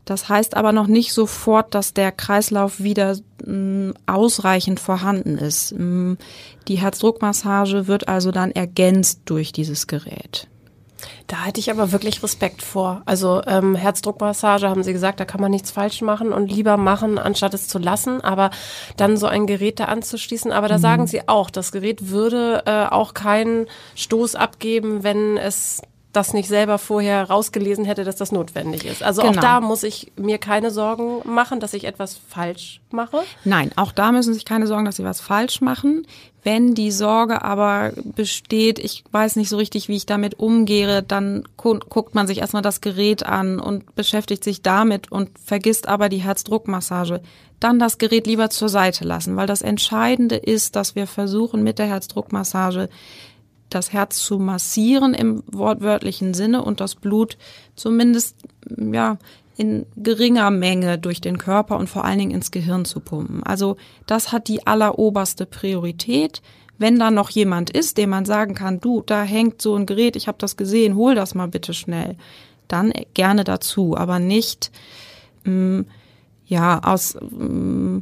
Das 0.05 0.29
heißt 0.29 0.57
aber 0.57 0.73
noch 0.73 0.87
nicht 0.87 1.13
sofort, 1.13 1.75
dass 1.75 1.93
der 1.93 2.13
Kreislauf 2.13 2.83
wieder 2.83 3.17
mh, 3.45 3.93
ausreichend 4.07 4.81
vorhanden 4.81 5.37
ist. 5.37 5.73
Mh, 5.77 6.17
Die 6.67 6.77
Herzdruckmassage 6.77 7.87
wird 7.87 8.09
also 8.09 8.31
dann 8.31 8.51
ergänzt 8.51 9.21
durch 9.27 9.53
dieses 9.53 9.87
Gerät. 9.87 10.49
Da 11.27 11.45
hätte 11.45 11.61
ich 11.61 11.71
aber 11.71 11.93
wirklich 11.93 12.23
Respekt 12.23 12.63
vor. 12.63 13.03
Also 13.05 13.43
ähm, 13.47 13.75
Herzdruckmassage 13.75 14.69
haben 14.69 14.83
Sie 14.83 14.93
gesagt, 14.93 15.21
da 15.21 15.25
kann 15.25 15.41
man 15.41 15.51
nichts 15.51 15.71
falsch 15.71 16.01
machen 16.01 16.33
und 16.33 16.51
lieber 16.51 16.77
machen, 16.77 17.19
anstatt 17.19 17.55
es 17.55 17.69
zu 17.69 17.79
lassen. 17.79 18.21
Aber 18.21 18.51
dann 18.97 19.17
so 19.17 19.27
ein 19.27 19.47
Gerät 19.47 19.81
da 19.81 19.85
anzuschließen. 19.87 20.53
Aber 20.53 20.69
da 20.69 20.79
sagen 20.79 21.07
Sie 21.07 21.29
auch, 21.29 21.51
das 21.51 21.73
Gerät 21.73 22.09
würde 22.11 22.63
äh, 22.67 22.87
auch 22.87 23.15
keinen 23.15 23.67
Stoß 23.95 24.35
abgeben, 24.35 25.03
wenn 25.03 25.37
es 25.37 25.83
das 26.19 26.35
nicht 26.35 26.49
selber 26.49 26.79
vorher 26.79 27.31
rausgelesen 27.31 27.85
hätte, 27.85 28.05
dass 28.05 28.17
das 28.17 28.33
notwendig 28.33 28.85
ist. 28.85 29.03
Also 29.03 29.23
auch 29.23 29.31
Genau. 29.31 29.41
da 29.41 29.61
muss 29.61 29.85
ich 29.85 30.13
mir 30.17 30.39
keine 30.39 30.71
Sorgen 30.71 31.21
machen, 31.25 31.61
dass 31.61 31.75
ich 31.75 31.85
etwas 31.85 32.19
falsch 32.29 32.81
mache. 32.91 33.21
Nein, 33.45 33.71
auch 33.77 33.93
da 33.93 34.11
müssen 34.13 34.35
sich 34.35 34.45
keine 34.45 34.67
Sorgen, 34.67 34.85
dass 34.85 34.97
Sie 34.97 35.05
was 35.05 35.21
falsch 35.21 35.61
machen. 35.61 36.07
Wenn 36.43 36.75
die 36.75 36.91
Sorge 36.91 37.43
aber 37.43 37.93
besteht, 38.17 38.79
ich 38.79 39.05
weiß 39.13 39.37
nicht 39.37 39.49
so 39.49 39.57
richtig, 39.57 39.89
wie 39.89 39.97
ich 39.97 40.07
damit 40.07 40.39
umgehe, 40.39 41.03
dann 41.03 41.45
gu 41.57 41.79
guckt 41.89 42.15
man 42.15 42.27
sich 42.27 42.39
erstmal 42.39 42.63
das 42.63 42.81
Gerät 42.81 43.25
an 43.25 43.61
und 43.61 43.95
beschäftigt 43.95 44.43
sich 44.45 44.63
damit 44.63 45.13
und 45.13 45.31
vergisst 45.39 45.89
aber 45.89 46.09
die 46.09 46.19
Herzdruckmassage. 46.19 47.21
Dann 47.61 47.79
das 47.79 47.99
Gerät 47.99 48.27
lieber 48.27 48.51
zur 48.51 48.69
Seite 48.69 49.05
lassen, 49.05 49.37
weil 49.37 49.47
das 49.47 49.63
Entscheidende 49.63 50.37
ist, 50.37 50.77
dass 50.77 50.95
wir 50.95 51.07
versuchen 51.07 51.63
mit 51.63 51.79
der 51.79 51.87
Herzdruckmassage 51.87 52.89
das 53.71 53.93
Herz 53.93 54.19
zu 54.19 54.39
massieren 54.39 55.15
im 55.15 55.43
wortwörtlichen 55.47 56.35
Sinne 56.35 56.63
und 56.63 56.81
das 56.81 56.95
Blut 56.95 57.37
zumindest 57.77 58.37
ja 58.77 59.19
in 59.57 59.87
geringer 59.97 60.51
Menge 60.51 60.99
durch 60.99 61.21
den 61.21 61.37
Körper 61.37 61.79
und 61.79 61.89
vor 61.89 62.05
allen 62.05 62.21
Dingen 62.21 62.31
ins 62.31 62.53
Gehirn 62.53 62.85
zu 62.85 63.01
pumpen. 63.01 63.43
Also 63.43 63.77
das 64.07 64.31
hat 64.31 64.47
die 64.47 64.67
alleroberste 64.67 65.47
Priorität. 65.47 66.43
Wenn 66.79 66.97
da 67.01 67.11
noch 67.11 67.31
jemand 67.31 67.71
ist, 67.71 67.99
dem 67.99 68.11
man 68.11 68.25
sagen 68.25 68.55
kann, 68.55 68.81
du, 68.81 69.03
da 69.05 69.25
hängt 69.25 69.61
so 69.61 69.75
ein 69.75 69.85
Gerät, 69.85 70.15
ich 70.15 70.29
habe 70.29 70.39
das 70.39 70.57
gesehen, 70.57 70.95
hol 70.95 71.17
das 71.17 71.35
mal 71.35 71.49
bitte 71.49 71.75
schnell, 71.75 72.17
dann 72.69 72.93
gerne 73.15 73.43
dazu, 73.43 73.97
aber 73.97 74.21
nicht 74.21 74.71
mm, 75.43 75.81
ja 76.47 76.81
aus 76.85 77.19
mm, 77.21 77.99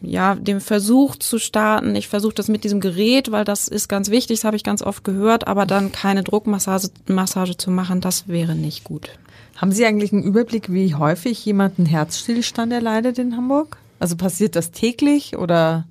ja, 0.00 0.34
dem 0.34 0.60
Versuch 0.60 1.16
zu 1.16 1.38
starten, 1.38 1.94
ich 1.96 2.08
versuche 2.08 2.34
das 2.34 2.48
mit 2.48 2.64
diesem 2.64 2.80
Gerät, 2.80 3.32
weil 3.32 3.44
das 3.44 3.68
ist 3.68 3.88
ganz 3.88 4.10
wichtig, 4.10 4.38
das 4.38 4.44
habe 4.44 4.56
ich 4.56 4.64
ganz 4.64 4.82
oft 4.82 5.04
gehört, 5.04 5.46
aber 5.46 5.66
dann 5.66 5.92
keine 5.92 6.22
Druckmassage 6.22 6.90
Massage 7.08 7.56
zu 7.56 7.70
machen, 7.70 8.00
das 8.00 8.28
wäre 8.28 8.54
nicht 8.54 8.84
gut. 8.84 9.10
Haben 9.56 9.72
Sie 9.72 9.84
eigentlich 9.84 10.12
einen 10.12 10.22
Überblick, 10.22 10.72
wie 10.72 10.94
häufig 10.94 11.44
jemand 11.44 11.78
einen 11.78 11.86
Herzstillstand 11.86 12.72
erleidet 12.72 13.18
in 13.18 13.36
Hamburg? 13.36 13.76
Also 13.98 14.16
passiert 14.16 14.56
das 14.56 14.70
täglich 14.70 15.36
oder. 15.36 15.86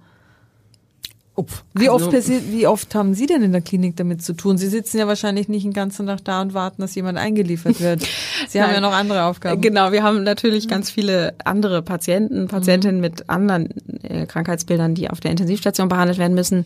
Wie 1.73 1.89
Also- 1.89 2.07
oft 2.09 2.29
wie 2.51 2.67
oft 2.67 2.93
haben 2.93 3.13
Sie 3.13 3.25
denn 3.25 3.41
in 3.41 3.51
der 3.51 3.61
Klinik 3.61 3.95
damit 3.95 4.21
zu 4.21 4.33
tun? 4.33 4.57
Sie 4.57 4.67
sitzen 4.67 4.97
ja 4.99 5.07
wahrscheinlich 5.07 5.47
nicht 5.47 5.63
den 5.65 5.73
ganzen 5.73 6.05
Tag 6.07 6.23
da 6.25 6.41
und 6.41 6.53
warten, 6.53 6.81
dass 6.81 6.93
jemand 6.93 7.17
eingeliefert 7.17 7.79
wird. 7.79 8.01
Sie 8.47 8.61
haben 8.61 8.73
ja 8.73 8.81
noch 8.81 8.93
andere 8.93 9.23
Aufgaben. 9.25 9.61
Genau, 9.61 9.91
wir 9.91 10.03
haben 10.03 10.23
natürlich 10.23 10.67
ganz 10.67 10.91
viele 10.91 11.33
andere 11.45 11.81
Patienten, 11.81 12.47
Patientinnen 12.47 12.99
mit 13.01 13.29
anderen 13.29 13.69
äh, 14.03 14.25
Krankheitsbildern, 14.27 14.93
die 14.93 15.09
auf 15.09 15.19
der 15.19 15.31
Intensivstation 15.31 15.87
behandelt 15.89 16.17
werden 16.19 16.35
müssen. 16.35 16.65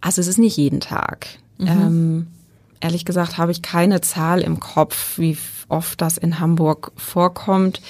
Also 0.00 0.20
es 0.20 0.26
ist 0.26 0.38
nicht 0.38 0.56
jeden 0.56 0.80
Tag. 0.80 1.28
Ähm, 1.58 2.26
ehrlich 2.80 3.04
gesagt 3.06 3.38
habe 3.38 3.50
ich 3.52 3.62
keine 3.62 4.02
Zahl 4.02 4.42
im 4.42 4.60
Kopf, 4.60 5.16
wie 5.18 5.38
oft 5.68 6.00
das 6.02 6.18
in 6.18 6.38
Hamburg 6.38 6.92
vorkommt. 6.96 7.80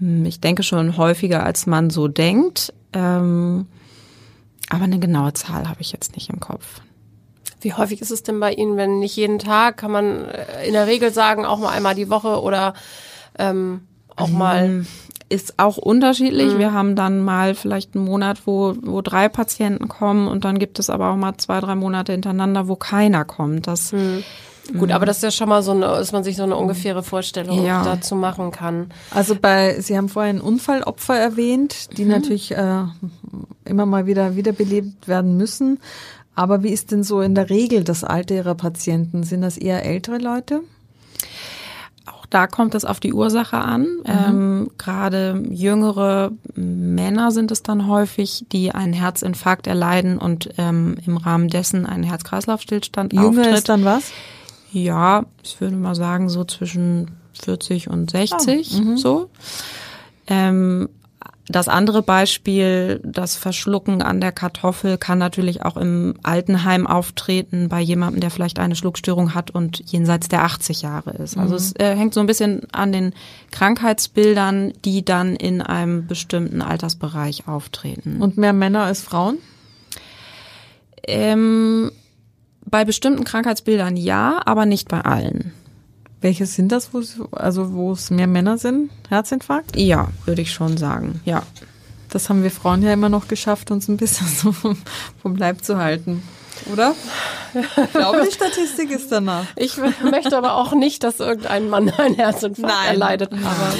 Hm, 0.00 0.24
Ich 0.24 0.40
denke 0.40 0.62
schon 0.64 0.96
häufiger, 0.96 1.44
als 1.44 1.66
man 1.66 1.90
so 1.90 2.08
denkt. 2.08 2.72
Ähm, 2.92 3.66
aber 4.70 4.84
eine 4.84 4.98
genaue 4.98 5.34
Zahl 5.34 5.68
habe 5.68 5.82
ich 5.82 5.92
jetzt 5.92 6.14
nicht 6.14 6.30
im 6.30 6.40
Kopf. 6.40 6.80
Wie 7.60 7.74
häufig 7.74 8.00
ist 8.00 8.10
es 8.10 8.22
denn 8.22 8.40
bei 8.40 8.52
Ihnen, 8.52 8.78
wenn 8.78 9.00
nicht 9.00 9.16
jeden 9.16 9.38
Tag, 9.38 9.76
kann 9.76 9.90
man 9.90 10.24
äh, 10.24 10.66
in 10.66 10.72
der 10.72 10.86
Regel 10.86 11.12
sagen, 11.12 11.44
auch 11.44 11.58
mal 11.58 11.70
einmal 11.70 11.94
die 11.94 12.08
Woche 12.08 12.40
oder 12.40 12.72
ähm, 13.38 13.82
auch 14.16 14.28
mal 14.28 14.86
ist 15.28 15.58
auch 15.58 15.76
unterschiedlich. 15.76 16.58
Wir 16.58 16.72
haben 16.72 16.96
dann 16.96 17.22
mal 17.22 17.54
vielleicht 17.54 17.94
einen 17.94 18.04
Monat, 18.04 18.46
wo, 18.46 18.74
wo 18.82 19.00
drei 19.00 19.28
Patienten 19.28 19.86
kommen 19.86 20.26
und 20.26 20.44
dann 20.44 20.58
gibt 20.58 20.78
es 20.78 20.90
aber 20.90 21.10
auch 21.10 21.16
mal 21.16 21.36
zwei, 21.36 21.60
drei 21.60 21.76
Monate 21.76 22.12
hintereinander, 22.12 22.66
wo 22.66 22.74
keiner 22.74 23.24
kommt. 23.24 23.68
Das, 23.68 23.92
Gut, 24.78 24.90
aber 24.92 25.06
das 25.06 25.18
ist 25.18 25.22
ja 25.22 25.30
schon 25.30 25.48
mal 25.48 25.62
so 25.62 25.72
eine, 25.72 25.86
dass 25.86 26.12
man 26.12 26.24
sich 26.24 26.36
so 26.36 26.42
eine 26.42 26.56
ungefähre 26.56 27.02
Vorstellung 27.02 27.64
Ja. 27.64 27.82
dazu 27.84 28.14
machen 28.14 28.50
kann. 28.50 28.90
Also 29.12 29.34
bei, 29.34 29.80
Sie 29.80 29.96
haben 29.96 30.08
vorhin 30.08 30.40
Unfallopfer 30.40 31.16
erwähnt, 31.18 31.96
die 31.98 32.04
natürlich 32.04 32.52
äh, 32.52 32.82
immer 33.64 33.86
mal 33.86 34.06
wieder 34.06 34.36
wiederbelebt 34.36 35.08
werden 35.08 35.36
müssen. 35.36 35.78
Aber 36.34 36.62
wie 36.62 36.70
ist 36.70 36.90
denn 36.92 37.02
so 37.04 37.20
in 37.20 37.34
der 37.34 37.50
Regel 37.50 37.84
das 37.84 38.04
Alter 38.04 38.34
Ihrer 38.36 38.54
Patienten? 38.54 39.24
Sind 39.24 39.42
das 39.42 39.58
eher 39.58 39.84
ältere 39.84 40.18
Leute? 40.18 40.60
auch 42.06 42.26
da 42.26 42.46
kommt 42.46 42.74
es 42.74 42.84
auf 42.84 43.00
die 43.00 43.12
Ursache 43.12 43.56
an. 43.58 43.86
Ähm, 44.04 44.70
Gerade 44.78 45.42
jüngere 45.50 46.30
Männer 46.54 47.30
sind 47.30 47.50
es 47.50 47.62
dann 47.62 47.86
häufig, 47.88 48.44
die 48.52 48.72
einen 48.72 48.92
Herzinfarkt 48.92 49.66
erleiden 49.66 50.18
und 50.18 50.48
ähm, 50.58 50.96
im 51.06 51.16
Rahmen 51.16 51.48
dessen 51.48 51.86
einen 51.86 52.04
Herz-Kreislauf-Stillstand 52.04 53.12
Jünger 53.12 53.28
auftritt. 53.28 53.54
ist 53.54 53.68
dann 53.68 53.84
was? 53.84 54.10
Ja, 54.72 55.24
ich 55.42 55.60
würde 55.60 55.76
mal 55.76 55.94
sagen, 55.94 56.28
so 56.28 56.44
zwischen 56.44 57.10
40 57.32 57.88
und 57.88 58.10
60, 58.10 58.82
so. 58.96 59.30
Ähm, 60.26 60.88
das 61.50 61.66
andere 61.66 62.02
Beispiel, 62.02 63.00
das 63.04 63.34
Verschlucken 63.34 64.02
an 64.02 64.20
der 64.20 64.30
Kartoffel, 64.30 64.98
kann 64.98 65.18
natürlich 65.18 65.62
auch 65.64 65.76
im 65.76 66.14
Altenheim 66.22 66.86
auftreten 66.86 67.68
bei 67.68 67.80
jemandem, 67.80 68.20
der 68.20 68.30
vielleicht 68.30 68.60
eine 68.60 68.76
Schluckstörung 68.76 69.34
hat 69.34 69.50
und 69.50 69.82
jenseits 69.90 70.28
der 70.28 70.44
80 70.44 70.82
Jahre 70.82 71.10
ist. 71.10 71.36
Also 71.36 71.56
es 71.56 71.74
äh, 71.76 71.96
hängt 71.96 72.14
so 72.14 72.20
ein 72.20 72.26
bisschen 72.26 72.62
an 72.72 72.92
den 72.92 73.14
Krankheitsbildern, 73.50 74.74
die 74.84 75.04
dann 75.04 75.34
in 75.34 75.60
einem 75.60 76.06
bestimmten 76.06 76.62
Altersbereich 76.62 77.48
auftreten. 77.48 78.22
Und 78.22 78.36
mehr 78.36 78.52
Männer 78.52 78.84
als 78.84 79.00
Frauen? 79.00 79.38
Ähm, 81.02 81.90
bei 82.70 82.84
bestimmten 82.84 83.24
Krankheitsbildern 83.24 83.96
ja, 83.96 84.40
aber 84.44 84.66
nicht 84.66 84.88
bei 84.88 85.00
allen. 85.00 85.52
Welche 86.20 86.46
sind 86.46 86.70
das, 86.70 86.92
wo 86.92 86.98
es, 86.98 87.16
also 87.32 87.72
wo 87.72 87.92
es 87.92 88.10
mehr 88.10 88.26
Männer 88.26 88.58
sind? 88.58 88.90
Herzinfarkt? 89.08 89.76
Ja, 89.76 90.08
würde 90.26 90.42
ich 90.42 90.52
schon 90.52 90.76
sagen. 90.76 91.20
Ja. 91.24 91.42
Das 92.10 92.28
haben 92.28 92.42
wir 92.42 92.50
Frauen 92.50 92.82
ja 92.82 92.92
immer 92.92 93.08
noch 93.08 93.28
geschafft, 93.28 93.70
uns 93.70 93.88
ein 93.88 93.96
bisschen 93.96 94.26
so 94.42 94.52
vom, 94.52 94.76
vom 95.22 95.36
Leib 95.36 95.64
zu 95.64 95.78
halten. 95.78 96.22
Oder? 96.70 96.94
Ich 97.54 97.92
glaube, 97.92 98.22
die 98.26 98.34
Statistik 98.34 98.90
ist 98.90 99.10
danach. 99.10 99.46
Ich 99.56 99.78
möchte 99.78 100.36
aber 100.36 100.56
auch 100.56 100.72
nicht, 100.74 101.02
dass 101.02 101.20
irgendein 101.20 101.70
Mann 101.70 101.88
einen 101.88 102.16
Herzinfarkt 102.16 102.74
Nein. 102.76 102.94
erleidet. 102.94 103.32
Aber 103.32 103.74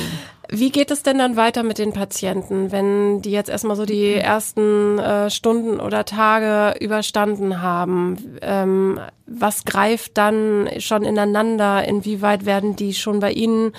wie 0.50 0.70
geht 0.70 0.90
es 0.90 1.02
denn 1.02 1.18
dann 1.18 1.36
weiter 1.36 1.62
mit 1.62 1.78
den 1.78 1.92
Patienten, 1.92 2.72
wenn 2.72 3.22
die 3.22 3.30
jetzt 3.30 3.50
erstmal 3.50 3.76
so 3.76 3.84
die 3.84 4.14
ersten 4.14 4.98
äh, 4.98 5.30
Stunden 5.30 5.80
oder 5.80 6.04
Tage 6.04 6.78
überstanden 6.80 7.62
haben? 7.62 8.38
Ähm, 8.42 9.00
was 9.26 9.64
greift 9.64 10.18
dann 10.18 10.68
schon 10.78 11.04
ineinander? 11.04 11.86
Inwieweit 11.86 12.46
werden 12.46 12.74
die 12.74 12.94
schon 12.94 13.20
bei 13.20 13.32
Ihnen 13.32 13.72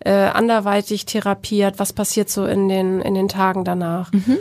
äh, 0.00 0.10
anderweitig 0.12 1.06
therapiert? 1.06 1.78
Was 1.78 1.92
passiert 1.92 2.30
so 2.30 2.44
in 2.44 2.68
den, 2.68 3.00
in 3.00 3.14
den 3.14 3.28
Tagen 3.28 3.64
danach? 3.64 4.12
Mhm. 4.12 4.38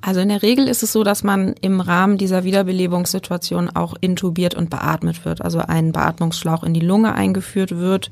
Also 0.00 0.20
in 0.20 0.28
der 0.28 0.42
Regel 0.42 0.68
ist 0.68 0.82
es 0.82 0.92
so, 0.92 1.04
dass 1.04 1.22
man 1.22 1.54
im 1.60 1.80
Rahmen 1.80 2.18
dieser 2.18 2.44
Wiederbelebungssituation 2.44 3.70
auch 3.70 3.94
intubiert 4.00 4.54
und 4.54 4.70
beatmet 4.70 5.24
wird. 5.24 5.42
Also 5.42 5.60
ein 5.60 5.92
Beatmungsschlauch 5.92 6.64
in 6.64 6.74
die 6.74 6.80
Lunge 6.80 7.14
eingeführt 7.14 7.76
wird, 7.76 8.10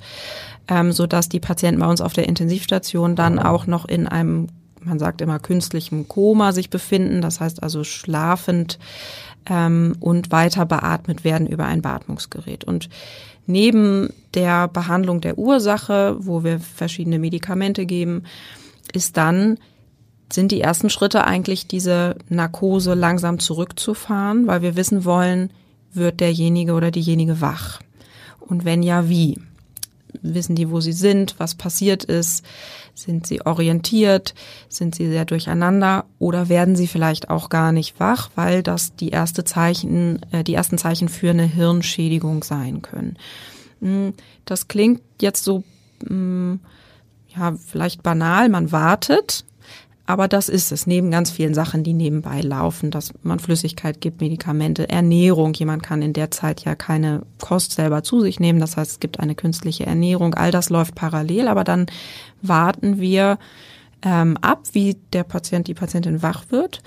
ähm, 0.69 0.93
so 0.93 1.07
dass 1.07 1.29
die 1.29 1.41
Patienten 1.41 1.81
bei 1.81 1.89
uns 1.89 2.01
auf 2.01 2.13
der 2.13 2.29
Intensivstation 2.29 3.17
dann 3.17 3.39
auch 3.39 3.67
noch 3.67 3.87
in 3.87 4.07
einem 4.07 4.49
man 4.81 4.99
sagt 4.99 5.21
immer 5.21 5.39
künstlichem 5.39 6.09
Koma 6.09 6.53
sich 6.53 6.71
befinden, 6.71 7.21
das 7.21 7.41
heißt 7.41 7.63
also 7.63 7.85
schlafend 7.85 8.79
ähm, 9.47 9.97
und 10.01 10.31
weiter 10.31 10.67
beatmet 10.67 11.25
werden 11.25 11.47
über 11.47 11.67
ein 11.67 11.83
Beatmungsgerät. 11.83 12.65
Und 12.65 12.89
neben 13.47 14.13
der 14.35 14.69
Behandlung 14.69 15.21
der 15.21 15.39
Ursache, 15.39 16.17
wo 16.21 16.45
wir 16.45 16.61
verschiedene 16.61 17.19
Medikamente 17.19 17.87
geben, 17.87 18.25
ist 18.93 19.17
dann 19.17 19.59
sind 20.31 20.53
die 20.53 20.61
ersten 20.61 20.91
Schritte 20.91 21.25
eigentlich 21.25 21.67
diese 21.67 22.17
Narkose 22.29 22.95
langsam 22.95 23.39
zurückzufahren, 23.39 24.47
weil 24.47 24.61
wir 24.61 24.77
wissen 24.77 25.07
wollen, 25.07 25.51
wird 25.95 26.21
derjenige 26.21 26.75
oder 26.75 26.91
diejenige 26.91 27.41
wach? 27.41 27.81
Und 28.39 28.67
wenn 28.67 28.83
ja, 28.83 29.09
wie? 29.09 29.39
Wissen 30.23 30.57
die, 30.57 30.71
wo 30.71 30.81
sie 30.81 30.93
sind, 30.93 31.35
was 31.39 31.55
passiert 31.55 32.05
ist? 32.05 32.45
Sind 32.95 33.27
sie 33.27 33.45
orientiert? 33.45 34.35
Sind 34.69 34.95
sie 34.95 35.09
sehr 35.09 35.25
durcheinander? 35.25 36.07
Oder 36.19 36.49
werden 36.49 36.77
sie 36.77 36.87
vielleicht 36.87 37.31
auch 37.31 37.49
gar 37.49 37.73
nicht 37.73 38.01
wach, 38.01 38.31
weil 38.35 38.63
das 38.63 38.97
die 38.97 39.11
erste 39.11 39.45
Zeichen, 39.45 40.21
äh, 40.33 40.45
die 40.45 40.55
ersten 40.55 40.79
Zeichen 40.79 41.09
für 41.09 41.31
eine 41.31 41.47
Hirnschädigung 41.47 42.43
sein 42.43 42.83
können? 42.83 43.17
Hm, 43.81 44.15
das 44.45 44.69
klingt 44.69 45.03
jetzt 45.21 45.45
so, 45.45 45.63
hm, 46.07 46.61
ja, 47.37 47.55
vielleicht 47.55 48.03
banal. 48.03 48.49
Man 48.49 48.73
wartet, 48.73 49.45
aber 50.09 50.27
das 50.27 50.49
ist 50.49 50.73
es, 50.73 50.87
neben 50.87 51.11
ganz 51.11 51.31
vielen 51.31 51.53
Sachen, 51.53 51.85
die 51.85 51.93
nebenbei 51.93 52.41
laufen, 52.41 52.91
dass 52.91 53.13
man 53.23 53.41
Flüssigkeit 53.41 54.01
gibt, 54.01 54.23
Medikamente, 54.23 54.89
Ernährung. 54.89 55.53
Jemand 55.53 55.83
kann 55.83 56.01
in 56.01 56.15
der 56.15 56.31
Zeit 56.31 56.65
ja 56.65 56.75
keine 56.75 57.27
Kost 57.39 57.73
selber 57.73 58.03
zu 58.03 58.23
sich 58.23 58.41
nehmen. 58.41 58.59
Das 58.59 58.79
heißt, 58.79 58.93
es 58.93 59.01
gibt 59.01 59.21
eine 59.21 59.35
künstliche 59.35 59.85
Ernährung. 59.85 60.33
All 60.33 60.51
das 60.51 60.71
läuft 60.71 60.95
parallel, 60.95 61.47
aber 61.47 61.63
dann 61.63 61.85
warten 62.41 62.99
wir 62.99 63.39
ähm, 64.01 64.39
ab, 64.41 64.63
wie 64.73 64.97
der 65.13 65.25
Patient, 65.25 65.69
die 65.69 65.75
Patientin 65.75 66.23
wach 66.23 66.45
wird 66.49 66.81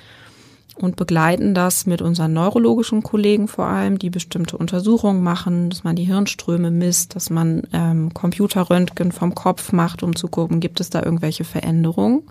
und 0.77 0.95
begleiten 0.95 1.53
das 1.53 1.85
mit 1.85 2.01
unseren 2.01 2.33
neurologischen 2.33 3.03
Kollegen 3.03 3.47
vor 3.47 3.67
allem, 3.67 3.99
die 3.99 4.09
bestimmte 4.09 4.57
Untersuchungen 4.57 5.21
machen, 5.21 5.69
dass 5.69 5.83
man 5.83 5.95
die 5.95 6.05
Hirnströme 6.05 6.71
misst, 6.71 7.15
dass 7.15 7.29
man 7.29 7.67
ähm, 7.71 8.15
Computerröntgen 8.15 9.11
vom 9.11 9.35
Kopf 9.35 9.73
macht, 9.73 10.01
um 10.01 10.15
zu 10.15 10.27
gucken, 10.27 10.59
gibt 10.59 10.79
es 10.79 10.89
da 10.89 11.03
irgendwelche 11.03 11.43
Veränderungen. 11.43 12.23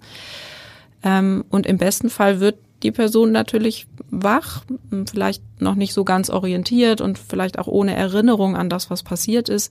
Ähm, 1.03 1.45
und 1.49 1.67
im 1.67 1.79
besten 1.79 2.11
Fall 2.11 2.41
wird 2.41 2.59
die 2.83 2.93
Person 2.93 3.33
natürlich 3.33 3.87
wach, 4.11 4.65
vielleicht 5.11 5.43
noch 5.61 5.75
nicht 5.75 5.93
so 5.93 6.05
ganz 6.05 6.31
orientiert 6.31 7.01
und 7.01 7.19
vielleicht 7.19 7.59
auch 7.59 7.67
ohne 7.67 7.95
Erinnerung 7.95 8.57
an 8.57 8.71
das, 8.71 8.91
was 8.91 9.03
passiert 9.03 9.49
ist, 9.49 9.71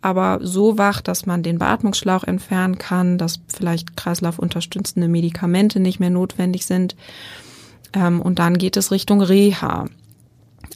aber 0.00 0.38
so 0.42 0.78
wach, 0.78 1.00
dass 1.00 1.26
man 1.26 1.42
den 1.42 1.58
Beatmungsschlauch 1.58 2.24
entfernen 2.24 2.78
kann, 2.78 3.18
dass 3.18 3.40
vielleicht 3.48 3.96
kreislaufunterstützende 3.96 5.08
Medikamente 5.08 5.80
nicht 5.80 5.98
mehr 5.98 6.10
notwendig 6.10 6.66
sind. 6.66 6.94
Ähm, 7.92 8.20
und 8.20 8.38
dann 8.38 8.58
geht 8.58 8.76
es 8.76 8.92
Richtung 8.92 9.20
Reha. 9.20 9.86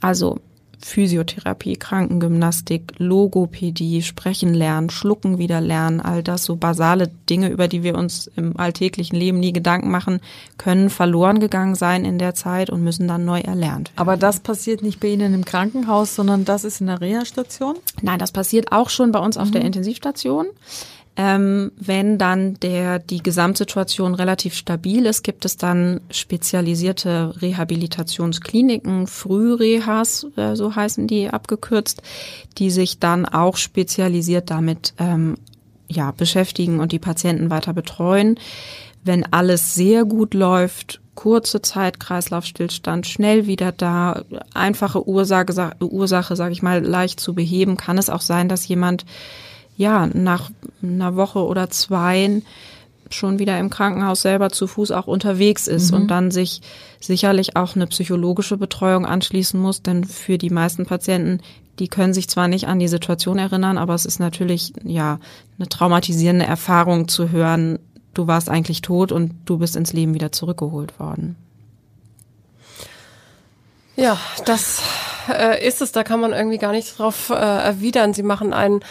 Also 0.00 0.40
Physiotherapie, 0.80 1.76
Krankengymnastik, 1.76 2.94
Logopädie, 2.98 4.02
Sprechen 4.02 4.54
lernen, 4.54 4.90
Schlucken 4.90 5.38
wieder 5.38 5.60
lernen, 5.60 6.00
all 6.00 6.22
das 6.22 6.44
so 6.44 6.56
basale 6.56 7.08
Dinge, 7.28 7.48
über 7.48 7.66
die 7.66 7.82
wir 7.82 7.96
uns 7.96 8.30
im 8.36 8.56
alltäglichen 8.58 9.16
Leben 9.16 9.40
nie 9.40 9.52
Gedanken 9.52 9.90
machen, 9.90 10.20
können 10.58 10.90
verloren 10.90 11.40
gegangen 11.40 11.74
sein 11.74 12.04
in 12.04 12.18
der 12.18 12.34
Zeit 12.34 12.70
und 12.70 12.82
müssen 12.84 13.08
dann 13.08 13.24
neu 13.24 13.40
erlernt 13.40 13.70
werden. 13.70 13.92
Aber 13.96 14.16
das 14.16 14.40
passiert 14.40 14.82
nicht 14.82 15.00
bei 15.00 15.08
Ihnen 15.08 15.34
im 15.34 15.44
Krankenhaus, 15.44 16.14
sondern 16.14 16.44
das 16.44 16.64
ist 16.64 16.80
in 16.80 16.86
der 16.86 17.00
Reha-Station? 17.00 17.76
Nein, 18.02 18.18
das 18.18 18.32
passiert 18.32 18.72
auch 18.72 18.90
schon 18.90 19.12
bei 19.12 19.18
uns 19.18 19.36
auf 19.36 19.48
mhm. 19.48 19.52
der 19.52 19.62
Intensivstation. 19.62 20.46
Ähm, 21.16 21.72
wenn 21.76 22.18
dann 22.18 22.54
der, 22.60 22.98
die 23.00 23.22
Gesamtsituation 23.22 24.14
relativ 24.14 24.54
stabil 24.54 25.06
ist, 25.06 25.22
gibt 25.22 25.44
es 25.44 25.56
dann 25.56 26.00
spezialisierte 26.10 27.34
Rehabilitationskliniken, 27.42 29.06
Frührehas, 29.06 30.26
äh, 30.36 30.54
so 30.54 30.74
heißen 30.74 31.08
die 31.08 31.28
abgekürzt, 31.28 32.02
die 32.58 32.70
sich 32.70 33.00
dann 33.00 33.26
auch 33.26 33.56
spezialisiert 33.56 34.50
damit 34.50 34.94
ähm, 34.98 35.36
ja, 35.88 36.12
beschäftigen 36.12 36.78
und 36.78 36.92
die 36.92 37.00
Patienten 37.00 37.50
weiter 37.50 37.72
betreuen. 37.72 38.38
Wenn 39.02 39.30
alles 39.32 39.74
sehr 39.74 40.04
gut 40.04 40.34
läuft, 40.34 41.00
kurze 41.16 41.60
Zeit 41.60 41.98
Kreislaufstillstand, 41.98 43.06
schnell 43.06 43.46
wieder 43.46 43.72
da, 43.72 44.22
einfache 44.54 45.06
Ursache, 45.08 45.74
Ursache 45.80 46.36
sage 46.36 46.52
ich 46.52 46.62
mal, 46.62 46.84
leicht 46.84 47.18
zu 47.18 47.34
beheben, 47.34 47.76
kann 47.76 47.98
es 47.98 48.08
auch 48.08 48.20
sein, 48.20 48.48
dass 48.48 48.66
jemand 48.68 49.04
ja, 49.80 50.06
nach 50.12 50.50
einer 50.82 51.16
Woche 51.16 51.38
oder 51.38 51.70
zwei 51.70 52.42
schon 53.08 53.38
wieder 53.38 53.58
im 53.58 53.70
Krankenhaus 53.70 54.20
selber 54.20 54.50
zu 54.50 54.66
Fuß 54.66 54.90
auch 54.90 55.06
unterwegs 55.06 55.66
ist 55.66 55.90
mhm. 55.90 55.96
und 55.96 56.08
dann 56.08 56.30
sich 56.30 56.60
sicherlich 57.00 57.56
auch 57.56 57.76
eine 57.76 57.86
psychologische 57.86 58.58
Betreuung 58.58 59.06
anschließen 59.06 59.58
muss, 59.58 59.80
denn 59.80 60.04
für 60.04 60.36
die 60.36 60.50
meisten 60.50 60.84
Patienten, 60.84 61.40
die 61.78 61.88
können 61.88 62.12
sich 62.12 62.28
zwar 62.28 62.46
nicht 62.46 62.68
an 62.68 62.78
die 62.78 62.88
Situation 62.88 63.38
erinnern, 63.38 63.78
aber 63.78 63.94
es 63.94 64.04
ist 64.04 64.20
natürlich 64.20 64.74
ja 64.84 65.18
eine 65.58 65.66
traumatisierende 65.66 66.44
Erfahrung 66.44 67.08
zu 67.08 67.30
hören, 67.30 67.78
du 68.12 68.26
warst 68.26 68.50
eigentlich 68.50 68.82
tot 68.82 69.12
und 69.12 69.32
du 69.46 69.56
bist 69.56 69.76
ins 69.76 69.94
Leben 69.94 70.12
wieder 70.12 70.30
zurückgeholt 70.30 71.00
worden. 71.00 71.36
Ja, 73.96 74.18
das 74.44 74.82
äh, 75.32 75.66
ist 75.66 75.80
es, 75.80 75.90
da 75.92 76.04
kann 76.04 76.20
man 76.20 76.34
irgendwie 76.34 76.58
gar 76.58 76.72
nichts 76.72 76.96
drauf 76.96 77.30
äh, 77.30 77.34
erwidern. 77.34 78.12
Sie 78.12 78.22
machen 78.22 78.52
einen 78.52 78.82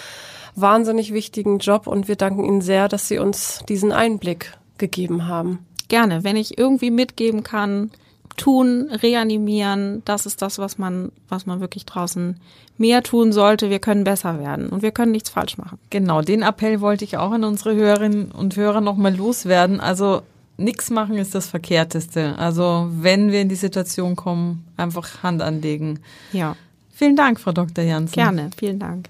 wahnsinnig 0.55 1.13
wichtigen 1.13 1.59
Job 1.59 1.87
und 1.87 2.07
wir 2.07 2.15
danken 2.15 2.45
Ihnen 2.45 2.61
sehr, 2.61 2.87
dass 2.87 3.07
Sie 3.07 3.17
uns 3.17 3.59
diesen 3.67 3.91
Einblick 3.91 4.57
gegeben 4.77 5.27
haben. 5.27 5.59
Gerne, 5.87 6.23
wenn 6.23 6.35
ich 6.35 6.57
irgendwie 6.57 6.91
mitgeben 6.91 7.43
kann, 7.43 7.91
tun, 8.37 8.89
reanimieren, 8.91 10.01
das 10.05 10.25
ist 10.25 10.41
das, 10.41 10.59
was 10.59 10.77
man, 10.77 11.11
was 11.27 11.45
man 11.45 11.59
wirklich 11.59 11.85
draußen 11.85 12.39
mehr 12.77 13.03
tun 13.03 13.33
sollte. 13.33 13.69
Wir 13.69 13.79
können 13.79 14.03
besser 14.03 14.39
werden 14.39 14.69
und 14.69 14.81
wir 14.81 14.91
können 14.91 15.11
nichts 15.11 15.29
falsch 15.29 15.57
machen. 15.57 15.77
Genau, 15.89 16.21
den 16.21 16.41
Appell 16.41 16.79
wollte 16.81 17.03
ich 17.03 17.17
auch 17.17 17.31
an 17.31 17.43
unsere 17.43 17.75
Hörerinnen 17.75 18.31
und 18.31 18.55
Hörer 18.55 18.81
nochmal 18.81 19.15
loswerden. 19.15 19.79
Also 19.79 20.21
nichts 20.57 20.89
machen 20.89 21.17
ist 21.17 21.35
das 21.35 21.47
Verkehrteste. 21.47 22.35
Also 22.37 22.87
wenn 22.91 23.31
wir 23.31 23.41
in 23.41 23.49
die 23.49 23.55
Situation 23.55 24.15
kommen, 24.15 24.65
einfach 24.77 25.21
Hand 25.21 25.41
anlegen. 25.41 25.99
Ja. 26.31 26.55
Vielen 26.91 27.15
Dank, 27.15 27.39
Frau 27.39 27.51
Dr. 27.51 27.83
Janssen. 27.83 28.13
Gerne, 28.13 28.49
vielen 28.57 28.79
Dank. 28.79 29.09